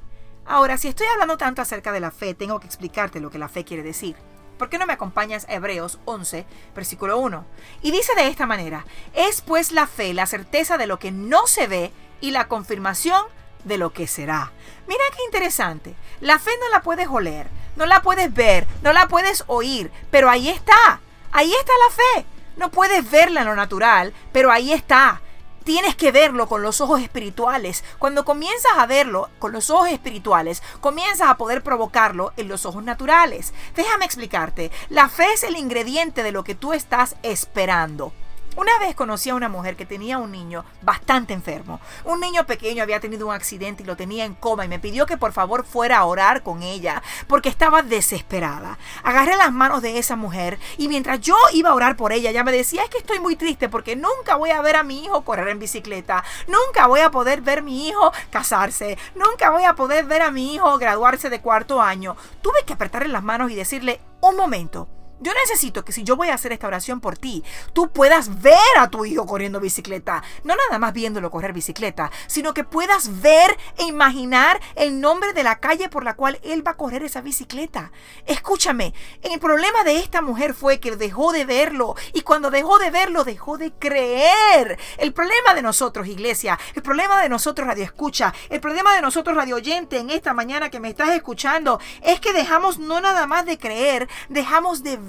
Ahora, 0.45 0.77
si 0.77 0.87
estoy 0.87 1.07
hablando 1.07 1.35
tanto 1.39 1.63
acerca 1.63 1.91
de 1.91 1.99
la 1.99 2.11
fe, 2.11 2.35
tengo 2.35 2.59
que 2.59 2.67
explicarte 2.67 3.19
lo 3.19 3.31
que 3.31 3.39
la 3.39 3.49
fe 3.49 3.65
quiere 3.65 3.81
decir. 3.81 4.15
¿Por 4.59 4.69
qué 4.69 4.77
no 4.77 4.85
me 4.85 4.93
acompañas 4.93 5.47
Hebreos 5.49 5.97
11, 6.05 6.45
versículo 6.75 7.17
1? 7.17 7.43
Y 7.81 7.89
dice 7.89 8.13
de 8.13 8.27
esta 8.27 8.45
manera, 8.45 8.85
es 9.15 9.41
pues 9.41 9.71
la 9.71 9.87
fe 9.87 10.13
la 10.13 10.27
certeza 10.27 10.77
de 10.77 10.85
lo 10.85 10.99
que 10.99 11.11
no 11.11 11.47
se 11.47 11.65
ve 11.65 11.91
y 12.21 12.29
la 12.29 12.47
confirmación 12.47 13.25
de 13.63 13.77
lo 13.77 13.91
que 13.91 14.07
será. 14.07 14.51
Mira 14.87 15.03
qué 15.15 15.23
interesante. 15.25 15.95
La 16.21 16.39
fe 16.39 16.51
no 16.59 16.69
la 16.69 16.81
puedes 16.81 17.07
oler, 17.07 17.47
no 17.75 17.85
la 17.85 18.01
puedes 18.01 18.33
ver, 18.33 18.67
no 18.81 18.93
la 18.93 19.07
puedes 19.07 19.43
oír, 19.47 19.91
pero 20.11 20.29
ahí 20.29 20.49
está. 20.49 21.01
Ahí 21.31 21.53
está 21.53 21.71
la 21.87 21.95
fe. 21.95 22.25
No 22.57 22.71
puedes 22.71 23.09
verla 23.09 23.41
en 23.41 23.47
lo 23.47 23.55
natural, 23.55 24.13
pero 24.31 24.51
ahí 24.51 24.73
está. 24.73 25.21
Tienes 25.63 25.95
que 25.95 26.11
verlo 26.11 26.47
con 26.47 26.63
los 26.63 26.81
ojos 26.81 27.01
espirituales. 27.01 27.83
Cuando 27.99 28.25
comienzas 28.25 28.71
a 28.77 28.85
verlo 28.85 29.29
con 29.39 29.51
los 29.51 29.69
ojos 29.69 29.89
espirituales, 29.89 30.63
comienzas 30.81 31.29
a 31.29 31.37
poder 31.37 31.61
provocarlo 31.61 32.33
en 32.37 32.47
los 32.47 32.65
ojos 32.65 32.83
naturales. 32.83 33.53
Déjame 33.75 34.05
explicarte. 34.05 34.71
La 34.89 35.09
fe 35.09 35.31
es 35.33 35.43
el 35.43 35.55
ingrediente 35.55 36.23
de 36.23 36.31
lo 36.31 36.43
que 36.43 36.55
tú 36.55 36.73
estás 36.73 37.15
esperando. 37.21 38.11
Una 38.55 38.77
vez 38.79 38.95
conocí 38.95 39.29
a 39.29 39.35
una 39.35 39.47
mujer 39.47 39.75
que 39.75 39.85
tenía 39.85 40.17
un 40.17 40.31
niño 40.31 40.65
bastante 40.81 41.33
enfermo. 41.33 41.79
Un 42.03 42.19
niño 42.19 42.45
pequeño 42.45 42.83
había 42.83 42.99
tenido 42.99 43.27
un 43.27 43.33
accidente 43.33 43.83
y 43.83 43.85
lo 43.85 43.95
tenía 43.95 44.25
en 44.25 44.35
coma 44.35 44.65
y 44.65 44.67
me 44.67 44.79
pidió 44.79 45.05
que 45.05 45.17
por 45.17 45.31
favor 45.31 45.65
fuera 45.65 45.99
a 45.99 46.05
orar 46.05 46.43
con 46.43 46.61
ella 46.61 47.01
porque 47.27 47.47
estaba 47.47 47.83
desesperada. 47.83 48.77
Agarré 49.03 49.37
las 49.37 49.53
manos 49.53 49.81
de 49.81 49.97
esa 49.97 50.15
mujer 50.15 50.59
y 50.77 50.87
mientras 50.87 51.21
yo 51.21 51.37
iba 51.53 51.69
a 51.69 51.75
orar 51.75 51.95
por 51.95 52.11
ella, 52.11 52.31
ella 52.31 52.43
me 52.43 52.51
decía, 52.51 52.83
es 52.83 52.89
que 52.89 52.97
estoy 52.97 53.19
muy 53.19 53.35
triste 53.35 53.69
porque 53.69 53.95
nunca 53.95 54.35
voy 54.35 54.49
a 54.49 54.61
ver 54.61 54.75
a 54.75 54.83
mi 54.83 55.05
hijo 55.05 55.23
correr 55.23 55.47
en 55.49 55.59
bicicleta, 55.59 56.23
nunca 56.47 56.87
voy 56.87 57.01
a 57.01 57.11
poder 57.11 57.41
ver 57.41 57.59
a 57.59 57.63
mi 57.63 57.87
hijo 57.87 58.11
casarse, 58.29 58.97
nunca 59.15 59.51
voy 59.51 59.63
a 59.63 59.75
poder 59.75 60.05
ver 60.05 60.21
a 60.21 60.31
mi 60.31 60.55
hijo 60.55 60.77
graduarse 60.77 61.29
de 61.29 61.41
cuarto 61.41 61.81
año. 61.81 62.17
Tuve 62.41 62.65
que 62.65 62.73
apretarle 62.73 63.09
las 63.09 63.23
manos 63.23 63.51
y 63.51 63.55
decirle, 63.55 64.01
un 64.21 64.35
momento, 64.35 64.87
yo 65.19 65.33
necesito 65.33 65.83
que 65.83 65.91
si 65.91 66.03
yo 66.03 66.15
voy 66.15 66.29
a 66.29 66.33
hacer 66.33 66.53
esta 66.53 66.67
oración 66.67 66.99
por 67.01 67.17
ti, 67.17 67.43
tú 67.73 67.89
puedas 67.89 68.41
ver 68.41 68.55
a 68.77 68.89
tu 68.89 69.05
hijo 69.05 69.25
corriendo 69.25 69.59
bicicleta. 69.59 70.23
No 70.43 70.55
nada 70.55 70.79
más 70.79 70.93
viéndolo 70.93 71.29
correr 71.29 71.53
bicicleta, 71.53 72.11
sino 72.27 72.53
que 72.53 72.63
puedas 72.63 73.21
ver 73.21 73.57
e 73.77 73.83
imaginar 73.83 74.59
el 74.75 75.01
nombre 75.01 75.33
de 75.33 75.43
la 75.43 75.59
calle 75.59 75.89
por 75.89 76.03
la 76.03 76.15
cual 76.15 76.39
él 76.43 76.65
va 76.65 76.71
a 76.71 76.77
correr 76.77 77.03
esa 77.03 77.21
bicicleta. 77.21 77.91
Escúchame, 78.25 78.93
el 79.21 79.39
problema 79.39 79.83
de 79.83 79.97
esta 79.97 80.21
mujer 80.21 80.53
fue 80.53 80.79
que 80.79 80.95
dejó 80.95 81.31
de 81.31 81.45
verlo 81.45 81.95
y 82.13 82.21
cuando 82.21 82.49
dejó 82.49 82.77
de 82.77 82.91
verlo 82.91 83.23
dejó 83.23 83.57
de 83.57 83.71
creer. 83.71 84.79
El 84.97 85.13
problema 85.13 85.53
de 85.53 85.61
nosotros, 85.61 86.07
iglesia, 86.07 86.57
el 86.75 86.81
problema 86.81 87.21
de 87.21 87.29
nosotros, 87.29 87.67
radio 87.67 87.83
escucha, 87.83 88.33
el 88.49 88.61
problema 88.61 88.95
de 88.95 89.01
nosotros, 89.01 89.35
radio 89.35 89.57
oyente, 89.57 89.97
en 89.97 90.09
esta 90.09 90.33
mañana 90.33 90.69
que 90.69 90.79
me 90.79 90.89
estás 90.89 91.09
escuchando, 91.09 91.79
es 92.01 92.19
que 92.19 92.33
dejamos 92.33 92.79
no 92.79 93.01
nada 93.01 93.27
más 93.27 93.45
de 93.45 93.57
creer, 93.57 94.07
dejamos 94.29 94.83
de 94.83 94.97
ver. 94.97 95.08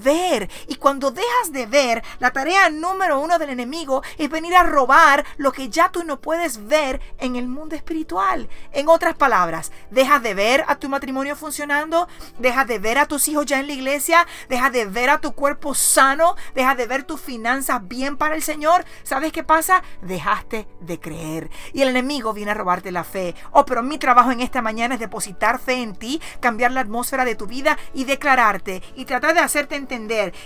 Y 0.66 0.76
cuando 0.76 1.10
dejas 1.10 1.52
de 1.52 1.66
ver, 1.66 2.02
la 2.18 2.30
tarea 2.30 2.70
número 2.70 3.20
uno 3.20 3.38
del 3.38 3.50
enemigo 3.50 4.02
es 4.16 4.30
venir 4.30 4.56
a 4.56 4.62
robar 4.62 5.24
lo 5.36 5.52
que 5.52 5.68
ya 5.68 5.90
tú 5.90 6.04
no 6.04 6.20
puedes 6.20 6.66
ver 6.66 7.00
en 7.18 7.36
el 7.36 7.46
mundo 7.46 7.76
espiritual. 7.76 8.48
En 8.72 8.88
otras 8.88 9.14
palabras, 9.14 9.72
dejas 9.90 10.22
de 10.22 10.34
ver 10.34 10.64
a 10.68 10.76
tu 10.76 10.88
matrimonio 10.88 11.36
funcionando, 11.36 12.08
dejas 12.38 12.66
de 12.66 12.78
ver 12.78 12.98
a 12.98 13.06
tus 13.06 13.28
hijos 13.28 13.46
ya 13.46 13.60
en 13.60 13.66
la 13.66 13.72
iglesia, 13.72 14.26
dejas 14.48 14.72
de 14.72 14.86
ver 14.86 15.10
a 15.10 15.20
tu 15.20 15.32
cuerpo 15.32 15.74
sano, 15.74 16.34
dejas 16.54 16.76
de 16.76 16.86
ver 16.86 17.04
tus 17.04 17.20
finanzas 17.20 17.86
bien 17.86 18.16
para 18.16 18.34
el 18.34 18.42
Señor. 18.42 18.84
¿Sabes 19.02 19.32
qué 19.32 19.44
pasa? 19.44 19.82
Dejaste 20.02 20.66
de 20.80 20.98
creer. 20.98 21.50
Y 21.72 21.82
el 21.82 21.88
enemigo 21.88 22.32
viene 22.32 22.52
a 22.52 22.54
robarte 22.54 22.90
la 22.90 23.04
fe. 23.04 23.34
Oh, 23.52 23.66
pero 23.66 23.82
mi 23.82 23.98
trabajo 23.98 24.30
en 24.30 24.40
esta 24.40 24.62
mañana 24.62 24.94
es 24.94 25.00
depositar 25.00 25.58
fe 25.58 25.74
en 25.74 25.94
ti, 25.94 26.20
cambiar 26.40 26.72
la 26.72 26.80
atmósfera 26.80 27.24
de 27.24 27.34
tu 27.34 27.46
vida 27.46 27.76
y 27.92 28.04
declararte 28.04 28.82
y 28.94 29.04
tratar 29.04 29.34
de 29.34 29.40
hacerte 29.40 29.76
entender 29.76 29.89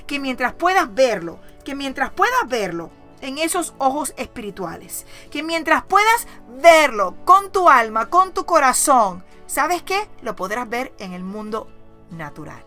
que 0.07 0.19
mientras 0.19 0.55
puedas 0.55 0.93
verlo, 0.95 1.39
que 1.65 1.75
mientras 1.75 2.11
puedas 2.11 2.49
verlo 2.49 2.91
en 3.21 3.39
esos 3.39 3.75
ojos 3.79 4.15
espirituales, 4.17 5.07
que 5.31 5.43
mientras 5.43 5.85
puedas 5.85 6.27
verlo 6.61 7.17
con 7.25 7.53
tu 7.53 7.69
alma, 7.69 8.11
con 8.11 8.33
tu 8.33 8.45
corazón, 8.45 9.25
¿sabes 9.47 9.83
qué? 9.83 10.09
Lo 10.23 10.35
podrás 10.35 10.69
ver 10.69 10.93
en 10.99 11.13
el 11.13 11.25
mundo 11.25 11.69
natural. 12.11 12.65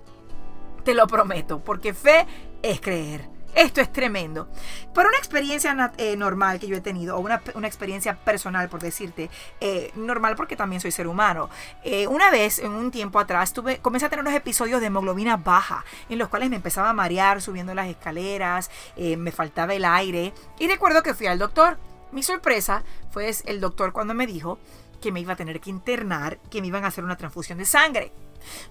Te 0.84 0.94
lo 0.94 1.08
prometo, 1.08 1.64
porque 1.64 1.94
fe 1.94 2.26
es 2.62 2.80
creer. 2.80 3.37
Esto 3.58 3.82
es 3.82 3.92
tremendo. 3.92 4.48
Por 4.94 5.08
una 5.08 5.18
experiencia 5.18 5.92
eh, 5.98 6.16
normal 6.16 6.60
que 6.60 6.68
yo 6.68 6.76
he 6.76 6.82
tenido, 6.82 7.18
o 7.18 7.20
una, 7.20 7.42
experiencia 7.66 8.16
personal, 8.16 8.70
por 8.70 8.82
decirte, 8.82 9.32
eh, 9.60 9.92
normal 9.96 10.36
porque 10.36 10.56
también 10.56 10.80
soy 10.80 10.92
ser 10.92 11.08
humano. 11.08 11.50
Eh, 11.84 12.06
una 12.06 12.30
vez, 12.30 12.60
en 12.60 12.72
un 12.74 12.92
tiempo 12.92 13.18
atrás, 13.18 13.54
tuve, 13.54 13.80
comencé 13.80 14.06
a 14.06 14.10
tener 14.10 14.22
unos 14.22 14.36
episodios 14.36 14.80
de 14.80 14.86
hemoglobina 14.86 15.38
baja, 15.38 15.84
en 16.08 16.20
los 16.20 16.28
cuales 16.28 16.52
me 16.52 16.58
empezaba 16.58 16.92
a 16.92 16.94
marear 16.94 17.42
subiendo 17.42 17.74
las 17.74 17.88
escaleras, 17.88 18.70
me 18.96 19.32
faltaba 19.32 19.74
el 19.74 19.86
aire. 19.86 20.36
Y 20.60 20.68
recuerdo 20.68 21.02
que 21.02 21.16
fui 21.16 21.26
al 21.26 21.40
doctor. 21.40 21.80
Mi 22.12 22.22
sorpresa 22.22 22.84
fue 23.10 23.32
el 23.46 23.60
doctor 23.60 23.92
cuando 23.92 24.14
me 24.14 24.28
dijo 24.28 24.60
que 25.02 25.12
me 25.12 25.20
iba 25.20 25.34
a 25.34 25.38
tener 25.38 25.60
que 25.60 25.70
internar, 25.70 26.40
que 26.50 26.62
me 26.62 26.68
iban 26.68 26.84
a 26.84 26.88
hacer 26.88 27.04
una 27.04 27.18
transfusión 27.18 27.58
de 27.58 27.66
sangre. 27.66 28.12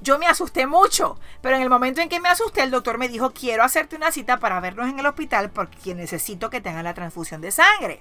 Yo 0.00 0.18
me 0.18 0.26
asusté 0.26 0.66
mucho, 0.66 1.18
pero 1.40 1.56
en 1.56 1.62
el 1.62 1.70
momento 1.70 2.00
en 2.00 2.08
que 2.08 2.20
me 2.20 2.28
asusté, 2.28 2.62
el 2.62 2.70
doctor 2.70 2.98
me 2.98 3.08
dijo, 3.08 3.32
quiero 3.32 3.62
hacerte 3.62 3.96
una 3.96 4.12
cita 4.12 4.38
para 4.38 4.60
vernos 4.60 4.88
en 4.88 4.98
el 4.98 5.06
hospital 5.06 5.50
porque 5.50 5.94
necesito 5.94 6.50
que 6.50 6.60
tengan 6.60 6.84
la 6.84 6.94
transfusión 6.94 7.40
de 7.40 7.50
sangre. 7.50 8.00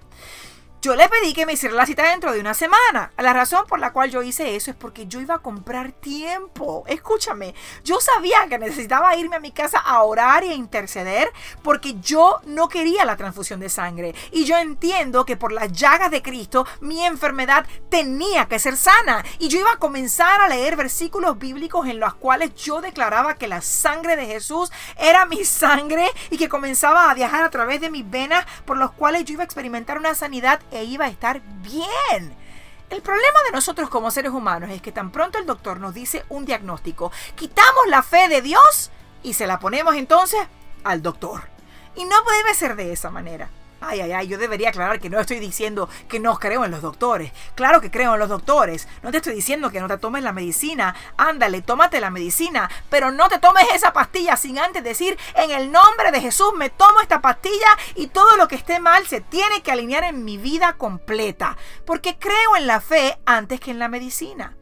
Yo 0.86 0.96
le 0.96 1.10
pedí 1.10 1.34
que 1.34 1.48
me 1.48 1.54
hiciera 1.54 1.74
la 1.74 1.88
cita 1.88 2.08
dentro 2.08 2.32
de 2.32 2.40
una 2.40 2.54
semana. 2.54 3.12
La 3.18 3.34
razón 3.34 3.66
por 3.68 3.80
la 3.80 3.92
cual 3.92 4.12
yo 4.12 4.22
hice 4.22 4.56
eso 4.56 4.70
es 4.70 4.78
porque 4.78 5.08
yo 5.08 5.20
iba 5.20 5.34
a 5.34 5.40
comprar 5.40 5.92
tiempo. 5.94 6.84
Escúchame, 6.86 7.56
yo 7.84 8.00
sabía 8.00 8.48
que 8.48 8.60
necesitaba 8.60 9.16
irme 9.16 9.38
a 9.38 9.40
mi 9.40 9.52
casa 9.52 9.80
a 9.80 10.04
orar 10.04 10.44
a 10.44 10.54
interceder 10.54 11.32
porque 11.64 11.96
yo 12.02 12.40
no 12.46 12.70
quería 12.70 13.04
la 13.04 13.18
transfusión 13.18 13.60
de 13.60 13.70
sangre. 13.70 14.14
Y 14.32 14.46
yo 14.46 14.60
entiendo 14.60 15.26
que 15.26 15.36
por 15.36 15.52
las 15.52 15.72
llagas 15.72 16.12
de 16.12 16.22
Cristo 16.22 16.68
mi 16.82 17.04
enfermedad 17.04 17.66
tenía 17.90 18.48
que 18.48 18.60
ser 18.60 18.78
sana. 18.78 19.26
Y 19.40 19.48
yo 19.48 19.58
iba 19.58 19.72
a 19.72 19.80
comenzar 19.80 20.40
a 20.40 20.48
leer 20.48 20.76
versículos 20.76 21.40
bíblicos 21.40 21.88
en 21.88 22.00
los 22.00 22.14
cuales 22.14 22.54
yo 22.54 22.82
declaraba 22.82 23.40
que 23.40 23.48
la 23.48 23.64
sangre 23.64 24.16
de 24.18 24.28
Jesús 24.28 24.72
era 24.98 25.26
mi 25.26 25.46
sangre 25.46 26.08
y 26.30 26.38
que 26.38 26.48
comenzaba 26.48 27.10
a 27.10 27.16
viajar 27.16 27.44
a 27.44 27.50
través 27.50 27.82
de 27.82 27.90
mis 27.90 28.08
venas 28.08 28.46
por 28.66 28.78
los 28.78 28.92
cuales 28.92 29.26
yo 29.26 29.34
iba 29.34 29.42
a 29.42 29.46
experimentar 29.46 29.98
una 29.98 30.14
sanidad 30.14 30.60
iba 30.84 31.06
a 31.06 31.10
estar 31.10 31.42
bien. 31.62 32.36
El 32.90 33.02
problema 33.02 33.40
de 33.46 33.52
nosotros 33.52 33.90
como 33.90 34.12
seres 34.12 34.32
humanos 34.32 34.70
es 34.70 34.82
que 34.82 34.92
tan 34.92 35.12
pronto 35.12 35.40
el 35.40 35.46
doctor 35.46 35.80
nos 35.80 35.94
dice 35.94 36.24
un 36.30 36.46
diagnóstico, 36.46 37.12
quitamos 37.36 37.88
la 37.88 38.04
fe 38.04 38.28
de 38.28 38.42
Dios 38.42 38.92
y 39.24 39.34
se 39.34 39.48
la 39.48 39.60
ponemos 39.60 39.96
entonces 39.96 40.40
al 40.84 41.02
doctor. 41.02 41.50
Y 41.96 42.06
no 42.06 42.16
debe 42.38 42.54
ser 42.54 42.76
de 42.76 42.92
esa 42.92 43.10
manera. 43.10 43.50
Ay, 43.82 44.02
ay, 44.02 44.14
ay, 44.14 44.28
yo 44.28 44.38
debería 44.38 44.70
aclarar 44.70 45.00
que 45.00 45.10
no 45.10 45.20
estoy 45.20 45.40
diciendo 45.40 45.90
que 46.08 46.20
no 46.20 46.38
creo 46.40 46.66
en 46.66 46.72
los 46.72 46.82
doctores. 46.82 47.32
Claro 47.56 47.82
que 47.82 47.92
creo 47.92 48.14
en 48.14 48.20
los 48.20 48.30
doctores. 48.30 48.88
No 49.04 49.12
te 49.12 49.18
estoy 49.18 49.36
diciendo 49.36 49.70
que 49.70 49.80
no 49.80 49.88
te 49.88 49.98
tomes 49.98 50.24
la 50.24 50.32
medicina. 50.32 50.96
Ándale, 51.18 51.62
tómate 51.62 52.00
la 52.00 52.10
medicina. 52.10 52.70
Pero 52.90 53.12
no 53.12 53.30
te 53.30 53.40
tomes 53.40 53.66
esa 53.74 53.94
pastilla 53.94 54.38
sin 54.38 54.58
antes 54.60 54.84
decir, 54.84 55.18
en 55.36 55.52
el 55.52 55.72
nombre 55.72 56.12
de 56.12 56.22
Jesús 56.22 56.54
me 56.56 56.70
tomo 56.70 57.02
esta 57.02 57.22
pastilla 57.22 57.78
y 57.96 58.08
todo 58.08 58.38
lo 58.38 58.48
que 58.48 58.56
esté 58.56 58.80
mal 58.80 59.06
se 59.08 59.22
tiene 59.22 59.62
que 59.62 59.72
alinear 59.72 60.04
en 60.04 60.26
mi 60.26 60.38
vida 60.38 60.74
completa. 60.74 61.58
Porque 61.86 62.18
creo 62.18 62.56
en 62.56 62.68
la 62.68 62.82
fe 62.82 63.20
antes 63.26 63.60
que 63.60 63.72
en 63.72 63.80
la 63.80 63.88
medicina. 63.88 64.56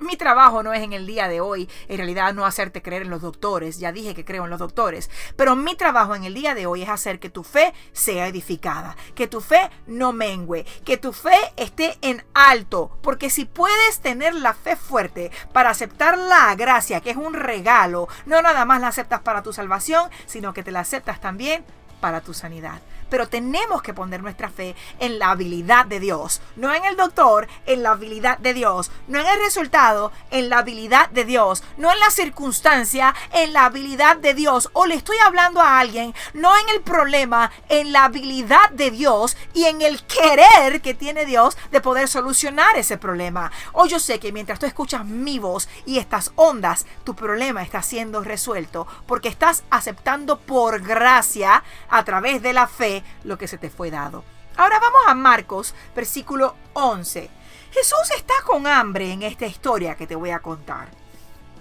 Mi 0.00 0.16
trabajo 0.16 0.62
no 0.62 0.72
es 0.72 0.82
en 0.82 0.92
el 0.92 1.06
día 1.06 1.28
de 1.28 1.40
hoy, 1.40 1.68
en 1.88 1.96
realidad 1.96 2.34
no 2.34 2.46
hacerte 2.46 2.82
creer 2.82 3.02
en 3.02 3.10
los 3.10 3.22
doctores, 3.22 3.78
ya 3.78 3.92
dije 3.92 4.14
que 4.14 4.24
creo 4.24 4.44
en 4.44 4.50
los 4.50 4.58
doctores, 4.58 5.10
pero 5.36 5.56
mi 5.56 5.74
trabajo 5.74 6.14
en 6.14 6.24
el 6.24 6.34
día 6.34 6.54
de 6.54 6.66
hoy 6.66 6.82
es 6.82 6.88
hacer 6.88 7.18
que 7.18 7.30
tu 7.30 7.42
fe 7.42 7.74
sea 7.92 8.28
edificada, 8.28 8.96
que 9.14 9.26
tu 9.26 9.40
fe 9.40 9.70
no 9.86 10.12
mengue, 10.12 10.64
que 10.84 10.96
tu 10.96 11.12
fe 11.12 11.36
esté 11.56 11.98
en 12.02 12.24
alto, 12.34 12.96
porque 13.02 13.30
si 13.30 13.44
puedes 13.44 14.00
tener 14.00 14.34
la 14.34 14.54
fe 14.54 14.76
fuerte 14.76 15.30
para 15.52 15.70
aceptar 15.70 16.16
la 16.16 16.54
gracia, 16.54 17.00
que 17.00 17.10
es 17.10 17.16
un 17.16 17.34
regalo, 17.34 18.08
no 18.26 18.40
nada 18.42 18.64
más 18.64 18.80
la 18.80 18.88
aceptas 18.88 19.20
para 19.20 19.42
tu 19.42 19.52
salvación, 19.52 20.10
sino 20.26 20.52
que 20.52 20.62
te 20.62 20.70
la 20.70 20.80
aceptas 20.80 21.20
también 21.20 21.64
para 22.00 22.20
tu 22.20 22.34
sanidad. 22.34 22.80
Pero 23.08 23.28
tenemos 23.28 23.82
que 23.82 23.94
poner 23.94 24.22
nuestra 24.22 24.50
fe 24.50 24.74
en 24.98 25.18
la 25.18 25.30
habilidad 25.30 25.86
de 25.86 26.00
Dios, 26.00 26.40
no 26.56 26.74
en 26.74 26.84
el 26.84 26.96
doctor, 26.96 27.48
en 27.66 27.82
la 27.82 27.92
habilidad 27.92 28.38
de 28.38 28.54
Dios, 28.54 28.90
no 29.06 29.20
en 29.20 29.26
el 29.26 29.38
resultado, 29.40 30.12
en 30.30 30.48
la 30.48 30.58
habilidad 30.58 31.10
de 31.10 31.24
Dios, 31.24 31.62
no 31.76 31.92
en 31.92 31.98
la 32.00 32.10
circunstancia, 32.10 33.14
en 33.32 33.52
la 33.52 33.66
habilidad 33.66 34.16
de 34.16 34.34
Dios. 34.34 34.70
O 34.72 34.86
le 34.86 34.94
estoy 34.94 35.16
hablando 35.18 35.60
a 35.60 35.78
alguien, 35.78 36.14
no 36.34 36.56
en 36.58 36.68
el 36.68 36.80
problema, 36.80 37.50
en 37.68 37.92
la 37.92 38.04
habilidad 38.04 38.70
de 38.70 38.90
Dios 38.90 39.36
y 39.54 39.64
en 39.64 39.82
el 39.82 40.02
querer 40.04 40.80
que 40.80 40.94
tiene 40.94 41.24
Dios 41.24 41.56
de 41.70 41.80
poder 41.80 42.08
solucionar 42.08 42.76
ese 42.76 42.98
problema. 42.98 43.50
O 43.72 43.86
yo 43.86 43.98
sé 43.98 44.18
que 44.18 44.32
mientras 44.32 44.58
tú 44.58 44.66
escuchas 44.66 45.04
mi 45.04 45.38
voz 45.38 45.68
y 45.86 45.98
estas 45.98 46.32
ondas, 46.36 46.86
tu 47.04 47.14
problema 47.14 47.62
está 47.62 47.82
siendo 47.82 48.22
resuelto 48.22 48.86
porque 49.06 49.28
estás 49.28 49.64
aceptando 49.70 50.38
por 50.38 50.80
gracia 50.80 51.62
a 51.88 52.04
través 52.04 52.42
de 52.42 52.52
la 52.52 52.66
fe 52.66 52.97
lo 53.24 53.38
que 53.38 53.48
se 53.48 53.58
te 53.58 53.70
fue 53.70 53.90
dado. 53.90 54.24
Ahora 54.56 54.78
vamos 54.80 55.02
a 55.06 55.14
Marcos, 55.14 55.74
versículo 55.94 56.56
11. 56.72 57.30
Jesús 57.70 58.10
está 58.16 58.34
con 58.44 58.66
hambre 58.66 59.12
en 59.12 59.22
esta 59.22 59.46
historia 59.46 59.94
que 59.94 60.06
te 60.06 60.16
voy 60.16 60.30
a 60.30 60.40
contar. 60.40 60.88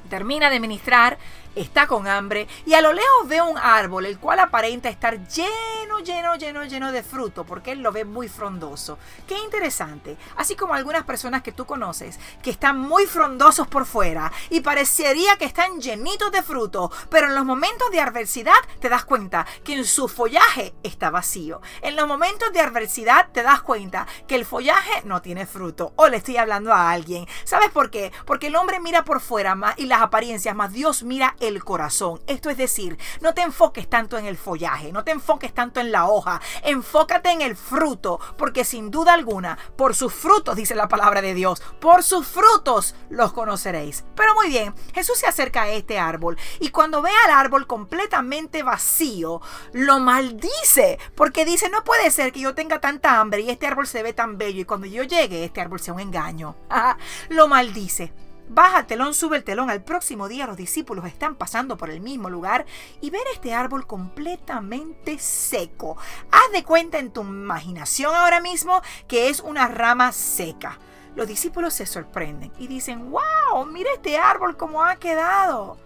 Termina 0.09 0.49
de 0.49 0.59
ministrar 0.59 1.17
está 1.57 1.87
con 1.87 2.07
hambre 2.07 2.47
y 2.65 2.73
a 2.73 2.81
lo 2.81 2.93
lejos 2.93 3.27
ve 3.27 3.41
un 3.41 3.57
árbol 3.57 4.05
el 4.05 4.19
cual 4.19 4.39
aparenta 4.39 4.89
estar 4.89 5.27
lleno, 5.27 5.99
lleno, 6.03 6.35
lleno, 6.35 6.63
lleno 6.65 6.91
de 6.91 7.03
fruto 7.03 7.43
porque 7.43 7.71
él 7.71 7.79
lo 7.79 7.91
ve 7.91 8.05
muy 8.05 8.27
frondoso. 8.29 8.97
Qué 9.27 9.37
interesante. 9.39 10.17
Así 10.35 10.55
como 10.55 10.73
algunas 10.73 11.03
personas 11.03 11.41
que 11.41 11.51
tú 11.51 11.65
conoces 11.65 12.19
que 12.41 12.51
están 12.51 12.79
muy 12.79 13.05
frondosos 13.05 13.67
por 13.67 13.85
fuera 13.85 14.31
y 14.49 14.61
parecería 14.61 15.37
que 15.37 15.45
están 15.45 15.81
llenitos 15.81 16.31
de 16.31 16.43
fruto, 16.43 16.91
pero 17.09 17.27
en 17.27 17.35
los 17.35 17.45
momentos 17.45 17.91
de 17.91 18.01
adversidad 18.01 18.57
te 18.79 18.89
das 18.89 19.05
cuenta 19.05 19.45
que 19.63 19.73
en 19.73 19.85
su 19.85 20.07
follaje 20.07 20.73
está 20.83 21.09
vacío. 21.09 21.61
En 21.81 21.95
los 21.95 22.07
momentos 22.07 22.51
de 22.53 22.61
adversidad 22.61 23.29
te 23.31 23.43
das 23.43 23.61
cuenta 23.61 24.07
que 24.27 24.35
el 24.35 24.45
follaje 24.45 25.01
no 25.03 25.21
tiene 25.21 25.45
fruto. 25.45 25.93
O 25.95 26.07
le 26.07 26.17
estoy 26.17 26.37
hablando 26.37 26.73
a 26.73 26.91
alguien. 26.91 27.27
¿Sabes 27.43 27.69
por 27.69 27.89
qué? 27.89 28.11
Porque 28.25 28.47
el 28.47 28.55
hombre 28.55 28.79
mira 28.79 29.03
por 29.03 29.21
fuera 29.21 29.55
más 29.55 29.77
y 29.77 29.85
las 29.85 30.01
apariencias, 30.01 30.55
más 30.55 30.71
Dios 30.73 31.03
mira 31.03 31.35
corazón. 31.63 32.21
Esto 32.27 32.49
es 32.49 32.57
decir, 32.57 32.97
no 33.21 33.33
te 33.33 33.41
enfoques 33.41 33.89
tanto 33.89 34.17
en 34.17 34.25
el 34.25 34.37
follaje, 34.37 34.91
no 34.91 35.03
te 35.03 35.11
enfoques 35.11 35.53
tanto 35.53 35.79
en 35.79 35.91
la 35.91 36.07
hoja, 36.07 36.41
enfócate 36.63 37.31
en 37.31 37.41
el 37.41 37.55
fruto, 37.55 38.19
porque 38.37 38.63
sin 38.63 38.91
duda 38.91 39.13
alguna, 39.13 39.57
por 39.75 39.95
sus 39.95 40.13
frutos, 40.13 40.55
dice 40.55 40.75
la 40.75 40.87
palabra 40.87 41.21
de 41.21 41.33
Dios, 41.33 41.61
por 41.79 42.03
sus 42.03 42.27
frutos 42.27 42.95
los 43.09 43.33
conoceréis. 43.33 44.05
Pero 44.15 44.33
muy 44.33 44.49
bien, 44.49 44.73
Jesús 44.93 45.17
se 45.17 45.27
acerca 45.27 45.63
a 45.63 45.69
este 45.69 45.97
árbol 45.99 46.37
y 46.59 46.69
cuando 46.69 47.01
ve 47.01 47.11
al 47.25 47.31
árbol 47.31 47.67
completamente 47.67 48.63
vacío, 48.63 49.41
lo 49.73 49.99
maldice, 49.99 50.99
porque 51.15 51.45
dice, 51.45 51.69
no 51.69 51.83
puede 51.83 52.11
ser 52.11 52.31
que 52.31 52.41
yo 52.41 52.55
tenga 52.55 52.79
tanta 52.79 53.19
hambre 53.19 53.41
y 53.41 53.49
este 53.49 53.67
árbol 53.67 53.87
se 53.87 54.03
ve 54.03 54.13
tan 54.13 54.37
bello 54.37 54.61
y 54.61 54.65
cuando 54.65 54.87
yo 54.87 55.03
llegue 55.03 55.45
este 55.45 55.61
árbol 55.61 55.79
sea 55.79 55.93
un 55.93 55.99
engaño. 55.99 56.55
lo 57.29 57.47
maldice. 57.47 58.26
Baja 58.49 58.79
el 58.79 58.85
telón, 58.85 59.13
sube 59.13 59.37
el 59.37 59.43
telón. 59.43 59.69
Al 59.69 59.83
próximo 59.83 60.29
día 60.29 60.47
los 60.47 60.55
discípulos 60.55 61.05
están 61.05 61.35
pasando 61.35 61.75
por 61.75 61.89
el 61.89 61.99
mismo 61.99 62.29
lugar 62.29 62.65
y 63.01 63.09
ven 63.09 63.21
este 63.33 63.53
árbol 63.53 63.85
completamente 63.85 65.19
seco. 65.19 65.97
Haz 66.31 66.51
de 66.53 66.63
cuenta 66.63 66.97
en 66.97 67.11
tu 67.11 67.21
imaginación 67.21 68.15
ahora 68.15 68.39
mismo 68.39 68.81
que 69.07 69.29
es 69.29 69.41
una 69.41 69.67
rama 69.67 70.13
seca. 70.13 70.79
Los 71.15 71.27
discípulos 71.27 71.73
se 71.73 71.85
sorprenden 71.85 72.53
y 72.57 72.67
dicen, 72.67 73.11
wow, 73.11 73.65
mira 73.65 73.89
este 73.93 74.17
árbol 74.17 74.55
cómo 74.55 74.83
ha 74.83 74.95
quedado. 74.95 75.77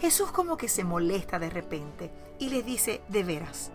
Jesús 0.00 0.32
como 0.32 0.56
que 0.56 0.68
se 0.68 0.82
molesta 0.82 1.38
de 1.38 1.50
repente 1.50 2.10
y 2.38 2.50
les 2.50 2.64
dice, 2.64 3.00
de 3.08 3.22
veras, 3.22 3.70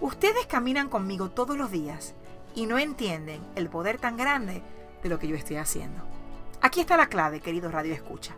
ustedes 0.00 0.46
caminan 0.46 0.88
conmigo 0.88 1.30
todos 1.30 1.58
los 1.58 1.70
días 1.70 2.14
y 2.54 2.66
no 2.66 2.78
entienden 2.78 3.42
el 3.54 3.68
poder 3.68 3.98
tan 3.98 4.16
grande 4.16 4.62
de 5.02 5.08
lo 5.08 5.18
que 5.18 5.28
yo 5.28 5.36
estoy 5.36 5.56
haciendo. 5.56 6.21
Aquí 6.62 6.80
está 6.80 6.96
la 6.96 7.08
clave, 7.08 7.40
querido 7.40 7.72
Radio 7.72 7.92
Escucha. 7.92 8.36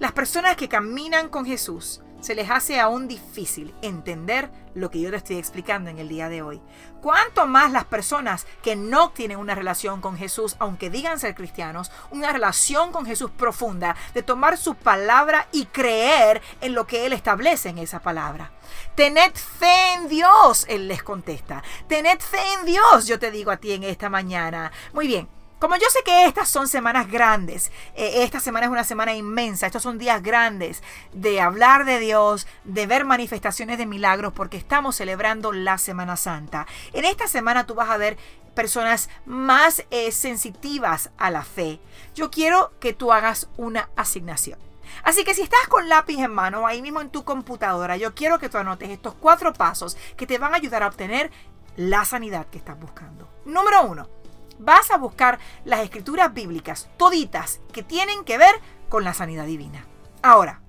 Las 0.00 0.10
personas 0.10 0.56
que 0.56 0.68
caminan 0.68 1.28
con 1.28 1.46
Jesús 1.46 2.02
se 2.20 2.34
les 2.34 2.50
hace 2.50 2.80
aún 2.80 3.06
difícil 3.06 3.72
entender 3.80 4.50
lo 4.74 4.90
que 4.90 5.00
yo 5.00 5.08
te 5.10 5.18
estoy 5.18 5.36
explicando 5.36 5.88
en 5.88 6.00
el 6.00 6.08
día 6.08 6.28
de 6.28 6.42
hoy. 6.42 6.60
Cuanto 7.00 7.46
más 7.46 7.70
las 7.70 7.84
personas 7.84 8.44
que 8.60 8.74
no 8.74 9.10
tienen 9.10 9.38
una 9.38 9.54
relación 9.54 10.00
con 10.00 10.16
Jesús, 10.16 10.56
aunque 10.58 10.90
digan 10.90 11.20
ser 11.20 11.36
cristianos, 11.36 11.92
una 12.10 12.32
relación 12.32 12.90
con 12.90 13.06
Jesús 13.06 13.30
profunda, 13.30 13.94
de 14.14 14.24
tomar 14.24 14.58
su 14.58 14.74
palabra 14.74 15.46
y 15.52 15.66
creer 15.66 16.42
en 16.60 16.74
lo 16.74 16.88
que 16.88 17.06
Él 17.06 17.12
establece 17.12 17.68
en 17.68 17.78
esa 17.78 18.00
palabra. 18.00 18.50
Tened 18.96 19.34
fe 19.34 19.94
en 19.94 20.08
Dios, 20.08 20.66
Él 20.68 20.88
les 20.88 21.04
contesta. 21.04 21.62
Tened 21.86 22.18
fe 22.18 22.42
en 22.58 22.66
Dios, 22.66 23.06
yo 23.06 23.20
te 23.20 23.30
digo 23.30 23.52
a 23.52 23.58
ti 23.58 23.72
en 23.72 23.84
esta 23.84 24.08
mañana. 24.08 24.72
Muy 24.92 25.06
bien, 25.06 25.28
como 25.64 25.76
yo 25.76 25.88
sé 25.88 26.00
que 26.04 26.26
estas 26.26 26.50
son 26.50 26.68
semanas 26.68 27.10
grandes, 27.10 27.72
eh, 27.94 28.22
esta 28.22 28.38
semana 28.38 28.66
es 28.66 28.72
una 28.72 28.84
semana 28.84 29.14
inmensa, 29.14 29.64
estos 29.64 29.82
son 29.82 29.96
días 29.96 30.22
grandes 30.22 30.82
de 31.14 31.40
hablar 31.40 31.86
de 31.86 32.00
Dios, 32.00 32.46
de 32.64 32.86
ver 32.86 33.06
manifestaciones 33.06 33.78
de 33.78 33.86
milagros, 33.86 34.34
porque 34.34 34.58
estamos 34.58 34.94
celebrando 34.96 35.52
la 35.52 35.78
Semana 35.78 36.18
Santa. 36.18 36.66
En 36.92 37.06
esta 37.06 37.28
semana 37.28 37.64
tú 37.64 37.74
vas 37.74 37.88
a 37.88 37.96
ver 37.96 38.18
personas 38.54 39.08
más 39.24 39.86
eh, 39.90 40.12
sensitivas 40.12 41.08
a 41.16 41.30
la 41.30 41.44
fe. 41.44 41.80
Yo 42.14 42.30
quiero 42.30 42.74
que 42.78 42.92
tú 42.92 43.10
hagas 43.10 43.48
una 43.56 43.88
asignación. 43.96 44.58
Así 45.02 45.24
que 45.24 45.32
si 45.32 45.40
estás 45.40 45.66
con 45.68 45.88
lápiz 45.88 46.18
en 46.18 46.34
mano, 46.34 46.66
ahí 46.66 46.82
mismo 46.82 47.00
en 47.00 47.08
tu 47.08 47.24
computadora, 47.24 47.96
yo 47.96 48.14
quiero 48.14 48.38
que 48.38 48.50
tú 48.50 48.58
anotes 48.58 48.90
estos 48.90 49.14
cuatro 49.14 49.54
pasos 49.54 49.96
que 50.18 50.26
te 50.26 50.36
van 50.36 50.52
a 50.52 50.58
ayudar 50.58 50.82
a 50.82 50.88
obtener 50.88 51.30
la 51.78 52.04
sanidad 52.04 52.48
que 52.48 52.58
estás 52.58 52.78
buscando. 52.78 53.30
Número 53.46 53.82
uno 53.84 54.23
vas 54.58 54.90
a 54.90 54.96
buscar 54.96 55.38
las 55.64 55.80
escrituras 55.80 56.32
bíblicas, 56.32 56.88
toditas, 56.96 57.60
que 57.72 57.82
tienen 57.82 58.24
que 58.24 58.38
ver 58.38 58.54
con 58.88 59.04
la 59.04 59.14
sanidad 59.14 59.46
divina. 59.46 59.86
Ahora, 60.22 60.60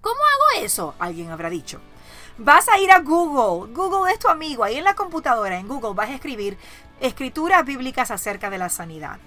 ¿cómo 0.00 0.16
hago 0.16 0.64
eso? 0.64 0.94
Alguien 0.98 1.30
habrá 1.30 1.50
dicho. 1.50 1.80
Vas 2.38 2.68
a 2.68 2.78
ir 2.78 2.90
a 2.90 3.00
Google. 3.00 3.72
Google 3.72 4.12
es 4.12 4.18
tu 4.18 4.28
amigo. 4.28 4.64
Ahí 4.64 4.76
en 4.76 4.84
la 4.84 4.94
computadora, 4.94 5.58
en 5.58 5.68
Google, 5.68 5.94
vas 5.94 6.08
a 6.08 6.14
escribir 6.14 6.56
escrituras 7.00 7.64
bíblicas 7.64 8.10
acerca 8.10 8.48
de 8.50 8.58
la 8.58 8.68
sanidad. 8.68 9.18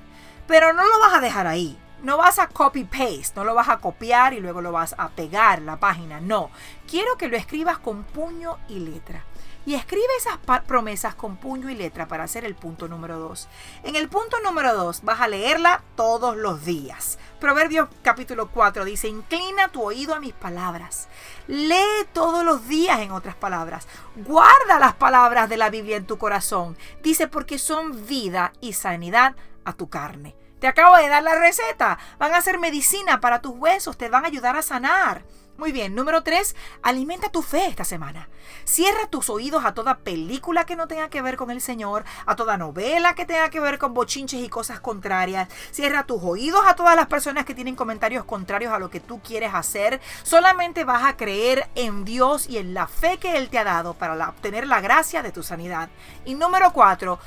Pero 0.48 0.74
no 0.74 0.84
lo 0.84 1.00
vas 1.00 1.14
a 1.14 1.22
dejar 1.22 1.48
ahí. 1.48 1.78
no 2.04 2.18
vas 2.18 2.38
a 2.38 2.48
copy 2.48 2.84
paste, 2.84 3.32
no 3.36 3.46
lo 3.46 3.56
vas 3.56 3.70
a 3.70 3.78
copiar 3.78 4.34
y 4.34 4.42
luego 4.42 4.62
lo 4.62 4.72
vas 4.72 4.94
a 4.98 5.10
pegar 5.10 5.62
la 5.62 5.80
página. 5.80 6.20
No, 6.20 6.52
quiero 6.86 7.18
que 7.18 7.30
lo 7.30 7.38
escribas 7.38 7.80
con 7.80 8.04
puño 8.04 8.58
y 8.68 8.80
letra. 8.80 9.24
Y 9.66 9.76
escribe 9.76 10.06
esas 10.18 10.38
promesas 10.64 11.16
con 11.16 11.38
puño 11.38 11.70
y 11.70 11.76
letra 11.76 12.08
para 12.08 12.26
hacer 12.26 12.44
el 12.44 12.56
punto 12.56 12.88
número 12.88 13.18
2. 13.20 13.48
En 13.84 13.96
el 13.96 14.10
punto 14.10 14.38
número 14.42 14.76
2 14.76 15.04
vas 15.04 15.22
a 15.22 15.28
leerla 15.28 15.84
todos 15.96 16.36
los 16.36 16.66
días. 16.66 17.18
Proverbios 17.40 17.88
capítulo 18.02 18.50
4 18.50 18.84
dice, 18.84 19.08
inclina 19.08 19.70
tu 19.70 19.82
oído 19.82 20.16
a 20.16 20.20
mis 20.20 20.34
palabras. 20.34 21.08
Lee 21.48 22.06
todos 22.12 22.44
los 22.44 22.68
días 22.68 23.00
en 23.00 23.12
otras 23.12 23.36
palabras. 23.36 23.88
Guarda 24.16 24.80
las 24.80 24.96
palabras 24.96 25.48
de 25.50 25.58
la 25.58 25.70
Biblia 25.70 25.96
en 25.96 26.08
tu 26.08 26.18
corazón. 26.18 26.78
Dice, 27.02 27.28
porque 27.28 27.58
son 27.58 28.06
vida 28.06 28.52
y 28.60 28.74
sanidad 28.74 29.36
a 29.64 29.74
tu 29.74 29.90
carne. 29.90 30.36
Te 30.60 30.68
acabo 30.68 30.96
de 30.98 31.10
dar 31.10 31.24
la 31.24 31.36
receta. 31.36 31.98
Van 32.20 32.34
a 32.34 32.42
ser 32.42 32.60
medicina 32.60 33.20
para 33.20 33.42
tus 33.42 33.54
huesos, 33.54 33.98
te 33.98 34.10
van 34.10 34.24
a 34.24 34.28
ayudar 34.28 34.56
a 34.56 34.62
sanar. 34.62 35.26
Muy 35.56 35.72
bien, 35.72 35.94
número 35.94 36.24
tres, 36.24 36.56
alimenta 36.82 37.30
tu 37.30 37.44
fe 37.44 37.68
esta 37.68 37.84
semana. 37.84 38.28
Cierra 38.64 39.06
tus 39.08 39.30
oídos 39.30 39.64
a 39.66 39.76
toda 39.76 40.00
película 40.00 40.66
que 40.66 40.76
no 40.76 40.88
tenga 40.88 41.10
que 41.10 41.22
ver 41.22 41.38
con 41.38 41.52
el 41.52 41.62
Señor, 41.62 42.06
a 42.26 42.36
toda 42.36 42.58
novela 42.58 43.14
que 43.14 43.28
tenga 43.28 43.52
que 43.52 43.60
ver 43.60 43.78
con 43.78 43.94
bochinches 43.94 44.42
y 44.42 44.50
cosas 44.50 44.80
contrarias. 44.80 45.48
Cierra 45.70 46.08
tus 46.08 46.24
oídos 46.24 46.64
a 46.68 46.76
todas 46.76 46.96
las 46.96 47.06
personas 47.06 47.46
que 47.46 47.54
tienen 47.54 47.76
comentarios 47.76 48.26
contrarios 48.26 48.74
a 48.74 48.80
lo 48.80 48.90
que 48.90 49.00
tú 49.00 49.22
quieres 49.22 49.54
hacer. 49.54 50.02
Solamente 50.24 50.86
vas 50.86 51.04
a 51.04 51.18
creer 51.18 51.70
en 51.76 52.04
Dios 52.04 52.50
y 52.50 52.58
en 52.58 52.74
la 52.74 52.88
fe 52.88 53.20
que 53.20 53.38
Él 53.38 53.50
te 53.50 53.60
ha 53.60 53.64
dado 53.64 53.94
para 53.94 54.30
obtener 54.30 54.66
la 54.66 54.82
gracia 54.82 55.22
de 55.22 55.32
tu 55.32 55.44
sanidad. 55.44 55.90
Y 56.26 56.34
número 56.34 56.74
cuatro, 56.74 57.20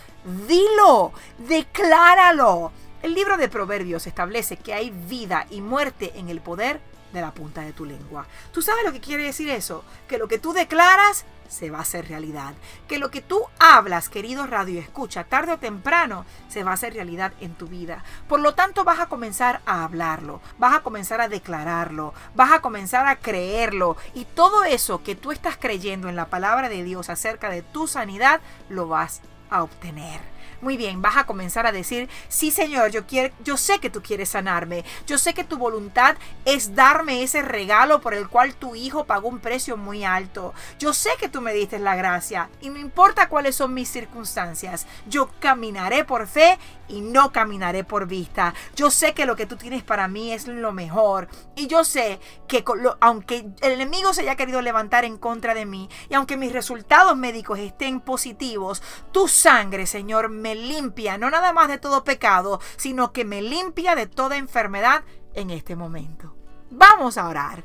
dilo, 0.48 1.12
decláralo. 1.38 2.72
El 3.02 3.14
libro 3.14 3.36
de 3.36 3.48
Proverbios 3.48 4.08
establece 4.08 4.56
que 4.56 4.74
hay 4.74 4.90
vida 4.90 5.46
y 5.48 5.60
muerte 5.60 6.12
en 6.16 6.28
el 6.28 6.40
poder 6.40 6.80
de 7.16 7.22
la 7.22 7.32
punta 7.32 7.62
de 7.62 7.72
tu 7.72 7.84
lengua. 7.84 8.26
¿Tú 8.52 8.62
sabes 8.62 8.84
lo 8.84 8.92
que 8.92 9.00
quiere 9.00 9.24
decir 9.24 9.48
eso? 9.48 9.84
Que 10.06 10.18
lo 10.18 10.28
que 10.28 10.38
tú 10.38 10.52
declaras 10.52 11.24
se 11.48 11.70
va 11.70 11.78
a 11.78 11.82
hacer 11.82 12.08
realidad. 12.08 12.54
Que 12.88 12.98
lo 12.98 13.10
que 13.10 13.22
tú 13.22 13.44
hablas, 13.58 14.08
querido 14.08 14.46
radio 14.46 14.80
escucha, 14.80 15.24
tarde 15.24 15.52
o 15.52 15.58
temprano, 15.58 16.26
se 16.48 16.62
va 16.62 16.72
a 16.72 16.74
hacer 16.74 16.92
realidad 16.92 17.32
en 17.40 17.54
tu 17.54 17.68
vida. 17.68 18.04
Por 18.28 18.40
lo 18.40 18.54
tanto, 18.54 18.84
vas 18.84 19.00
a 19.00 19.06
comenzar 19.06 19.62
a 19.64 19.84
hablarlo, 19.84 20.40
vas 20.58 20.74
a 20.74 20.82
comenzar 20.82 21.20
a 21.20 21.28
declararlo, 21.28 22.12
vas 22.34 22.52
a 22.52 22.60
comenzar 22.60 23.06
a 23.06 23.16
creerlo. 23.16 23.96
Y 24.14 24.24
todo 24.24 24.64
eso 24.64 25.02
que 25.02 25.14
tú 25.14 25.32
estás 25.32 25.56
creyendo 25.56 26.08
en 26.08 26.16
la 26.16 26.26
palabra 26.26 26.68
de 26.68 26.84
Dios 26.84 27.08
acerca 27.08 27.48
de 27.48 27.62
tu 27.62 27.86
sanidad, 27.86 28.40
lo 28.68 28.88
vas 28.88 29.22
a 29.50 29.62
obtener. 29.62 30.35
Muy 30.66 30.76
bien, 30.76 31.00
vas 31.00 31.16
a 31.16 31.26
comenzar 31.26 31.64
a 31.64 31.70
decir, 31.70 32.08
sí 32.26 32.50
Señor, 32.50 32.90
yo, 32.90 33.06
quiero, 33.06 33.32
yo 33.44 33.56
sé 33.56 33.78
que 33.78 33.88
tú 33.88 34.02
quieres 34.02 34.30
sanarme, 34.30 34.84
yo 35.06 35.16
sé 35.16 35.32
que 35.32 35.44
tu 35.44 35.58
voluntad 35.58 36.16
es 36.44 36.74
darme 36.74 37.22
ese 37.22 37.40
regalo 37.40 38.00
por 38.00 38.14
el 38.14 38.28
cual 38.28 38.56
tu 38.56 38.74
hijo 38.74 39.04
pagó 39.04 39.28
un 39.28 39.38
precio 39.38 39.76
muy 39.76 40.02
alto. 40.02 40.54
Yo 40.80 40.92
sé 40.92 41.10
que 41.20 41.28
tú 41.28 41.40
me 41.40 41.54
diste 41.54 41.78
la 41.78 41.94
gracia 41.94 42.50
y 42.60 42.70
no 42.70 42.80
importa 42.80 43.28
cuáles 43.28 43.54
son 43.54 43.74
mis 43.74 43.88
circunstancias, 43.88 44.88
yo 45.08 45.30
caminaré 45.38 46.02
por 46.02 46.26
fe 46.26 46.58
y 46.88 47.00
no 47.00 47.30
caminaré 47.30 47.84
por 47.84 48.08
vista. 48.08 48.52
Yo 48.74 48.90
sé 48.90 49.14
que 49.14 49.26
lo 49.26 49.36
que 49.36 49.46
tú 49.46 49.56
tienes 49.56 49.84
para 49.84 50.08
mí 50.08 50.32
es 50.32 50.48
lo 50.48 50.72
mejor 50.72 51.28
y 51.54 51.68
yo 51.68 51.84
sé 51.84 52.18
que 52.48 52.64
aunque 52.98 53.46
el 53.62 53.70
enemigo 53.70 54.12
se 54.12 54.22
haya 54.22 54.34
querido 54.34 54.62
levantar 54.62 55.04
en 55.04 55.16
contra 55.16 55.54
de 55.54 55.64
mí 55.64 55.88
y 56.08 56.14
aunque 56.14 56.36
mis 56.36 56.52
resultados 56.52 57.16
médicos 57.16 57.60
estén 57.60 58.00
positivos, 58.00 58.82
tu 59.12 59.28
sangre, 59.28 59.86
Señor, 59.86 60.28
me 60.28 60.55
limpia, 60.56 61.18
no 61.18 61.30
nada 61.30 61.52
más 61.52 61.68
de 61.68 61.78
todo 61.78 62.04
pecado, 62.04 62.60
sino 62.76 63.12
que 63.12 63.24
me 63.24 63.42
limpia 63.42 63.94
de 63.94 64.06
toda 64.06 64.36
enfermedad 64.36 65.04
en 65.34 65.50
este 65.50 65.76
momento. 65.76 66.34
Vamos 66.70 67.18
a 67.18 67.28
orar. 67.28 67.64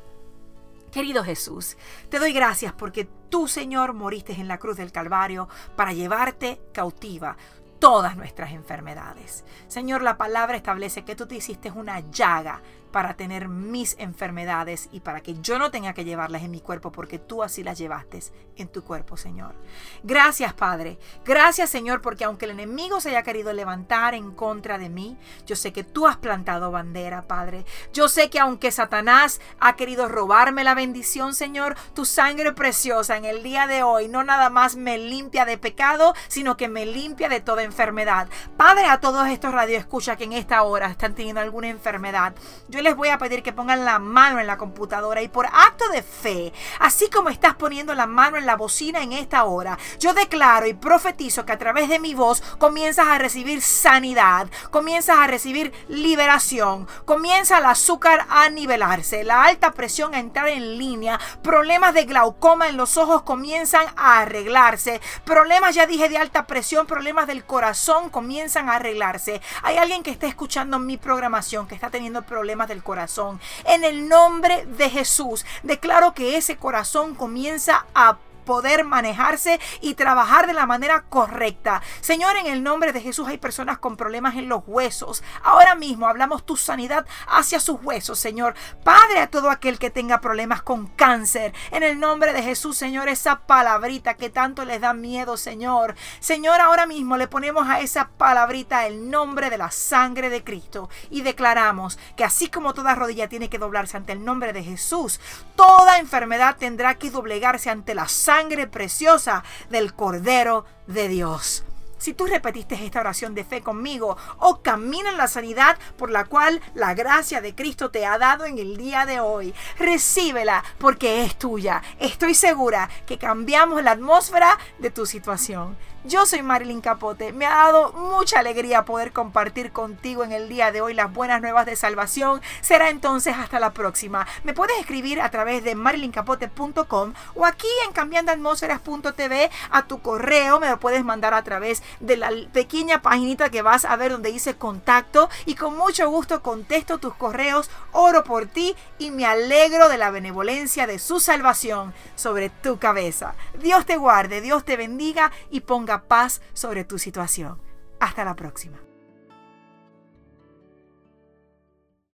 Querido 0.91 1.23
Jesús, 1.23 1.77
te 2.09 2.19
doy 2.19 2.33
gracias 2.33 2.73
porque 2.73 3.07
tú, 3.29 3.47
Señor, 3.47 3.93
moriste 3.93 4.33
en 4.33 4.49
la 4.49 4.57
cruz 4.57 4.77
del 4.77 4.91
Calvario 4.91 5.47
para 5.77 5.93
llevarte 5.93 6.61
cautiva 6.73 7.37
todas 7.79 8.15
nuestras 8.15 8.51
enfermedades. 8.51 9.43
Señor, 9.67 10.03
la 10.03 10.17
palabra 10.17 10.55
establece 10.55 11.03
que 11.03 11.15
tú 11.15 11.25
te 11.25 11.35
hiciste 11.35 11.71
una 11.71 12.01
llaga 12.11 12.61
para 12.91 13.15
tener 13.15 13.47
mis 13.47 13.95
enfermedades 13.99 14.89
y 14.91 14.99
para 14.99 15.21
que 15.21 15.35
yo 15.41 15.59
no 15.59 15.71
tenga 15.71 15.93
que 15.93 16.05
llevarlas 16.05 16.43
en 16.43 16.51
mi 16.51 16.61
cuerpo 16.61 16.91
porque 16.91 17.19
tú 17.19 17.43
así 17.43 17.63
las 17.63 17.77
llevaste 17.77 18.11
en 18.57 18.67
tu 18.67 18.83
cuerpo, 18.83 19.17
Señor. 19.17 19.55
Gracias, 20.03 20.53
Padre. 20.53 20.99
Gracias, 21.25 21.69
Señor, 21.69 22.01
porque 22.01 22.25
aunque 22.25 22.45
el 22.45 22.51
enemigo 22.51 22.99
se 22.99 23.09
haya 23.09 23.23
querido 23.23 23.53
levantar 23.53 24.13
en 24.13 24.31
contra 24.31 24.77
de 24.77 24.89
mí, 24.89 25.17
yo 25.45 25.55
sé 25.55 25.71
que 25.73 25.83
tú 25.83 26.07
has 26.07 26.17
plantado 26.17 26.71
bandera, 26.71 27.23
Padre. 27.23 27.65
Yo 27.93 28.09
sé 28.09 28.29
que 28.29 28.39
aunque 28.39 28.71
Satanás 28.71 29.39
ha 29.59 29.75
querido 29.75 30.07
robarme 30.07 30.63
la 30.63 30.75
bendición, 30.75 31.33
Señor, 31.33 31.75
tu 31.93 32.05
sangre 32.05 32.51
preciosa 32.53 33.17
en 33.17 33.25
el 33.25 33.43
día 33.43 33.67
de 33.67 33.83
hoy 33.83 34.07
no 34.07 34.23
nada 34.23 34.49
más 34.49 34.75
me 34.75 34.97
limpia 34.97 35.45
de 35.45 35.57
pecado, 35.57 36.13
sino 36.27 36.57
que 36.57 36.67
me 36.67 36.85
limpia 36.85 37.29
de 37.29 37.41
toda 37.41 37.63
enfermedad. 37.63 38.27
Padre, 38.57 38.85
a 38.85 38.99
todos 38.99 39.27
estos 39.27 39.53
radioescuchas 39.53 40.17
que 40.17 40.25
en 40.25 40.33
esta 40.33 40.63
hora 40.63 40.87
están 40.87 41.15
teniendo 41.15 41.41
alguna 41.41 41.69
enfermedad, 41.69 42.33
yo 42.67 42.80
les 42.81 42.95
voy 42.95 43.09
a 43.09 43.17
pedir 43.17 43.43
que 43.43 43.53
pongan 43.53 43.85
la 43.85 43.99
mano 43.99 44.39
en 44.39 44.47
la 44.47 44.57
computadora 44.57 45.21
y 45.21 45.27
por 45.27 45.45
acto 45.45 45.87
de 45.89 46.01
fe, 46.01 46.53
así 46.79 47.09
como 47.09 47.29
estás 47.29 47.55
poniendo 47.55 47.93
la 47.93 48.07
mano 48.07 48.37
en 48.37 48.45
la 48.45 48.55
bocina 48.55 49.01
en 49.01 49.11
esta 49.13 49.43
hora, 49.43 49.77
yo 49.99 50.13
declaro 50.13 50.67
y 50.67 50.73
profetizo 50.73 51.45
que 51.45 51.51
a 51.51 51.57
través 51.57 51.89
de 51.89 51.99
mi 51.99 52.13
voz 52.13 52.41
comienzas 52.57 53.07
a 53.07 53.17
recibir 53.17 53.61
sanidad, 53.61 54.47
comienzas 54.69 55.17
a 55.17 55.27
recibir 55.27 55.71
liberación, 55.87 56.87
comienza 57.05 57.59
el 57.59 57.65
azúcar 57.65 58.25
a 58.29 58.49
nivelarse, 58.49 59.23
la 59.23 59.43
alta 59.43 59.71
presión 59.71 60.13
a 60.13 60.19
entrar 60.19 60.47
en 60.47 60.77
línea, 60.77 61.19
problemas 61.43 61.93
de 61.93 62.05
glaucoma 62.05 62.69
en 62.69 62.77
los 62.77 62.97
ojos 62.97 63.21
comienzan 63.23 63.85
a 63.95 64.19
arreglarse, 64.19 65.01
problemas 65.25 65.75
ya 65.75 65.85
dije 65.85 66.09
de 66.09 66.17
alta 66.17 66.47
presión, 66.47 66.87
problemas 66.87 67.27
del 67.27 67.45
corazón 67.45 68.09
comienzan 68.09 68.69
a 68.69 68.75
arreglarse. 68.75 69.41
Hay 69.63 69.77
alguien 69.77 70.03
que 70.03 70.11
está 70.11 70.27
escuchando 70.27 70.79
mi 70.79 70.97
programación 70.97 71.67
que 71.67 71.75
está 71.75 71.89
teniendo 71.89 72.21
problemas 72.23 72.67
del 72.71 72.83
corazón. 72.83 73.39
En 73.65 73.83
el 73.83 74.09
nombre 74.09 74.65
de 74.65 74.89
Jesús, 74.89 75.45
declaro 75.63 76.13
que 76.13 76.37
ese 76.37 76.57
corazón 76.57 77.15
comienza 77.15 77.85
a 77.93 78.17
poder 78.45 78.83
manejarse 78.83 79.59
y 79.81 79.93
trabajar 79.93 80.47
de 80.47 80.53
la 80.53 80.65
manera 80.65 81.03
correcta. 81.09 81.81
Señor, 82.01 82.35
en 82.37 82.47
el 82.47 82.63
nombre 82.63 82.93
de 82.93 83.01
Jesús 83.01 83.27
hay 83.27 83.37
personas 83.37 83.77
con 83.77 83.97
problemas 83.97 84.35
en 84.35 84.49
los 84.49 84.63
huesos. 84.65 85.23
Ahora 85.43 85.75
mismo 85.75 86.07
hablamos 86.07 86.45
tu 86.45 86.57
sanidad 86.57 87.05
hacia 87.27 87.59
sus 87.59 87.81
huesos, 87.81 88.19
Señor. 88.19 88.55
Padre, 88.83 89.19
a 89.19 89.27
todo 89.27 89.49
aquel 89.49 89.79
que 89.79 89.89
tenga 89.89 90.21
problemas 90.21 90.61
con 90.61 90.87
cáncer. 90.87 91.53
En 91.71 91.83
el 91.83 91.99
nombre 91.99 92.33
de 92.33 92.43
Jesús, 92.43 92.77
Señor, 92.77 93.09
esa 93.09 93.39
palabrita 93.39 94.15
que 94.15 94.29
tanto 94.29 94.65
les 94.65 94.81
da 94.81 94.93
miedo, 94.93 95.37
Señor. 95.37 95.95
Señor, 96.19 96.59
ahora 96.61 96.85
mismo 96.85 97.17
le 97.17 97.27
ponemos 97.27 97.67
a 97.67 97.79
esa 97.79 98.09
palabrita 98.09 98.87
el 98.87 99.09
nombre 99.09 99.49
de 99.49 99.57
la 99.57 99.71
sangre 99.71 100.29
de 100.29 100.43
Cristo 100.43 100.89
y 101.09 101.21
declaramos 101.21 101.99
que 102.15 102.23
así 102.23 102.49
como 102.49 102.73
toda 102.73 102.95
rodilla 102.95 103.29
tiene 103.29 103.49
que 103.49 103.57
doblarse 103.57 103.97
ante 103.97 104.13
el 104.13 104.25
nombre 104.25 104.53
de 104.53 104.63
Jesús, 104.63 105.19
toda 105.55 105.99
enfermedad 105.99 106.57
tendrá 106.57 106.95
que 106.95 107.11
doblegarse 107.11 107.69
ante 107.69 107.95
la 107.95 108.07
sangre 108.07 108.30
sangre 108.31 108.65
preciosa 108.65 109.43
del 109.69 109.93
Cordero 109.93 110.63
de 110.87 111.09
Dios. 111.09 111.65
Si 111.97 112.13
tú 112.13 112.27
repetiste 112.27 112.75
esta 112.75 113.01
oración 113.01 113.35
de 113.35 113.43
fe 113.43 113.61
conmigo 113.61 114.15
o 114.37 114.61
camina 114.61 115.09
en 115.09 115.17
la 115.17 115.27
sanidad 115.27 115.77
por 115.97 116.09
la 116.09 116.23
cual 116.23 116.61
la 116.73 116.93
gracia 116.93 117.41
de 117.41 117.53
Cristo 117.53 117.91
te 117.91 118.05
ha 118.05 118.17
dado 118.17 118.45
en 118.45 118.57
el 118.57 118.77
día 118.77 119.05
de 119.05 119.19
hoy, 119.19 119.53
recíbela 119.77 120.63
porque 120.77 121.25
es 121.25 121.37
tuya. 121.37 121.83
Estoy 121.99 122.33
segura 122.33 122.89
que 123.05 123.17
cambiamos 123.17 123.83
la 123.83 123.91
atmósfera 123.91 124.57
de 124.79 124.91
tu 124.91 125.05
situación. 125.05 125.75
Yo 126.03 126.25
soy 126.25 126.41
Marilyn 126.41 126.81
Capote. 126.81 127.31
Me 127.31 127.45
ha 127.45 127.55
dado 127.55 127.93
mucha 127.93 128.39
alegría 128.39 128.85
poder 128.85 129.11
compartir 129.11 129.71
contigo 129.71 130.23
en 130.23 130.31
el 130.31 130.49
día 130.49 130.71
de 130.71 130.81
hoy 130.81 130.95
las 130.95 131.13
buenas 131.13 131.41
nuevas 131.41 131.67
de 131.67 131.75
salvación. 131.75 132.41
Será 132.61 132.89
entonces 132.89 133.35
hasta 133.37 133.59
la 133.59 133.71
próxima. 133.71 134.25
Me 134.43 134.55
puedes 134.55 134.79
escribir 134.79 135.21
a 135.21 135.29
través 135.29 135.63
de 135.63 135.75
marilyncapote.com 135.75 137.13
o 137.35 137.45
aquí 137.45 137.67
en 137.85 137.93
cambiandoatmósferas.tv 137.93 139.51
a 139.69 139.85
tu 139.85 140.01
correo. 140.01 140.59
Me 140.59 140.69
lo 140.69 140.79
puedes 140.79 141.05
mandar 141.05 141.35
a 141.35 141.43
través 141.43 141.83
de 141.99 142.17
la 142.17 142.31
pequeña 142.51 143.03
paginita 143.03 143.51
que 143.51 143.61
vas 143.61 143.85
a 143.85 143.95
ver 143.95 144.11
donde 144.11 144.31
dice 144.31 144.55
contacto 144.55 145.29
y 145.45 145.53
con 145.53 145.77
mucho 145.77 146.09
gusto 146.09 146.41
contesto 146.41 146.97
tus 146.97 147.13
correos, 147.13 147.69
oro 147.91 148.23
por 148.23 148.47
ti 148.47 148.75
y 148.97 149.11
me 149.11 149.27
alegro 149.27 149.87
de 149.87 149.99
la 149.99 150.09
benevolencia 150.09 150.87
de 150.87 150.97
su 150.97 151.19
salvación 151.19 151.93
sobre 152.15 152.49
tu 152.49 152.79
cabeza. 152.79 153.35
Dios 153.59 153.85
te 153.85 153.97
guarde, 153.97 154.41
Dios 154.41 154.65
te 154.65 154.77
bendiga 154.77 155.31
y 155.51 155.61
paz 155.99 156.41
sobre 156.53 156.83
tu 156.83 156.97
situación. 156.97 157.61
Hasta 157.99 158.25
la 158.25 158.35
próxima. 158.35 158.90